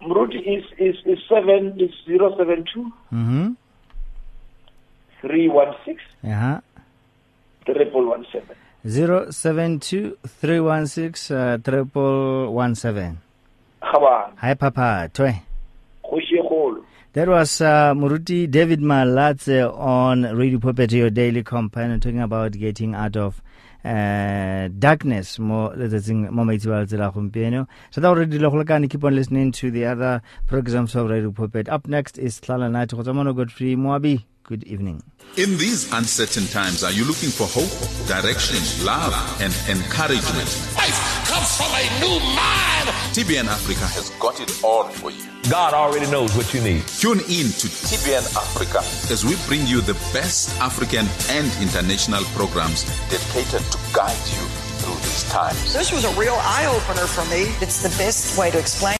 Moruti 0.07 0.39
is 0.45 0.63
is 0.77 0.95
is 1.05 1.19
7 1.29 1.75
is 1.79 1.91
072 2.05 2.91
Mhm. 3.13 3.55
316 5.21 5.97
Yeah. 6.23 6.59
triple 7.65 8.05
one 8.09 8.25
seven. 8.31 8.55
072 8.85 10.17
316 10.27 11.35
uh, 11.35 11.57
triple 11.59 12.51
one 12.53 12.75
seven. 12.75 13.17
Hi 13.81 14.53
papa, 14.55 15.09
kgolo. 15.13 16.83
That 17.13 17.27
was 17.29 17.61
uh, 17.61 17.93
Muruti 17.93 18.49
David 18.49 18.79
Malatse 18.81 19.61
on 19.77 20.23
Radio 20.35 20.57
Pulpit, 20.59 20.91
your 20.91 21.09
daily 21.11 21.43
companion, 21.43 21.99
talking 21.99 22.19
about 22.19 22.53
getting 22.53 22.95
out 22.95 23.15
of 23.15 23.39
uh, 23.85 24.69
darkness 24.79 25.39
more 25.39 25.75
letsatsing 25.75 26.29
mo 26.31 26.43
maitsebala 26.43 26.85
tsela 26.85 27.11
gompieno 27.11 27.67
so 27.91 28.01
that 28.01 28.07
already 28.07 28.39
lo 28.39 28.49
go 28.49 28.87
keep 28.87 29.03
on 29.03 29.15
listening 29.15 29.51
to 29.51 29.71
the 29.71 29.85
other 29.85 30.21
programs 30.47 30.95
of 30.95 31.09
radio 31.09 31.31
pulpit 31.31 31.67
up 31.69 31.87
next 31.87 32.17
is 32.17 32.39
tlala 32.39 32.71
night. 32.71 32.89
Go 32.89 33.03
tsamano 33.03 33.35
godfrey 33.35 33.75
moabi 33.75 34.23
good 34.43 34.63
evening. 34.63 35.01
In 35.37 35.57
these 35.57 35.91
uncertain 35.93 36.45
times 36.47 36.83
are 36.83 36.91
you 36.91 37.05
looking 37.05 37.29
for 37.29 37.47
hope 37.47 37.71
direction 38.07 38.59
love 38.85 39.13
and 39.41 39.53
encouragement? 39.69 40.49
Life 40.75 40.99
comes 41.27 41.57
from 41.57 41.71
a 41.71 41.85
new 41.99 42.19
mind 42.35 42.72
tbn 43.13 43.45
africa 43.45 43.87
has 43.87 44.09
got 44.19 44.39
it 44.39 44.63
all 44.63 44.85
for 44.85 45.11
you 45.11 45.33
God 45.49 45.73
already 45.73 46.09
knows 46.09 46.35
what 46.37 46.53
you 46.53 46.61
need. 46.61 46.87
Tune 46.87 47.19
in 47.19 47.51
to 47.59 47.67
TBN 47.67 48.23
Africa 48.37 48.79
as 49.11 49.25
we 49.25 49.35
bring 49.45 49.67
you 49.67 49.81
the 49.81 49.93
best 50.13 50.57
African 50.61 51.05
and 51.29 51.51
international 51.61 52.23
programs 52.33 52.85
dedicated 53.09 53.61
to 53.71 53.77
guide 53.93 54.15
you 54.31 54.47
through 54.79 54.95
these 54.95 55.29
times. 55.29 55.73
This 55.73 55.91
was 55.91 56.05
a 56.05 56.19
real 56.19 56.37
eye 56.39 56.65
opener 56.65 57.07
for 57.07 57.25
me. 57.25 57.53
It's 57.61 57.83
the 57.83 57.89
best 58.01 58.37
way 58.37 58.51
to 58.51 58.57
explain. 58.57 58.95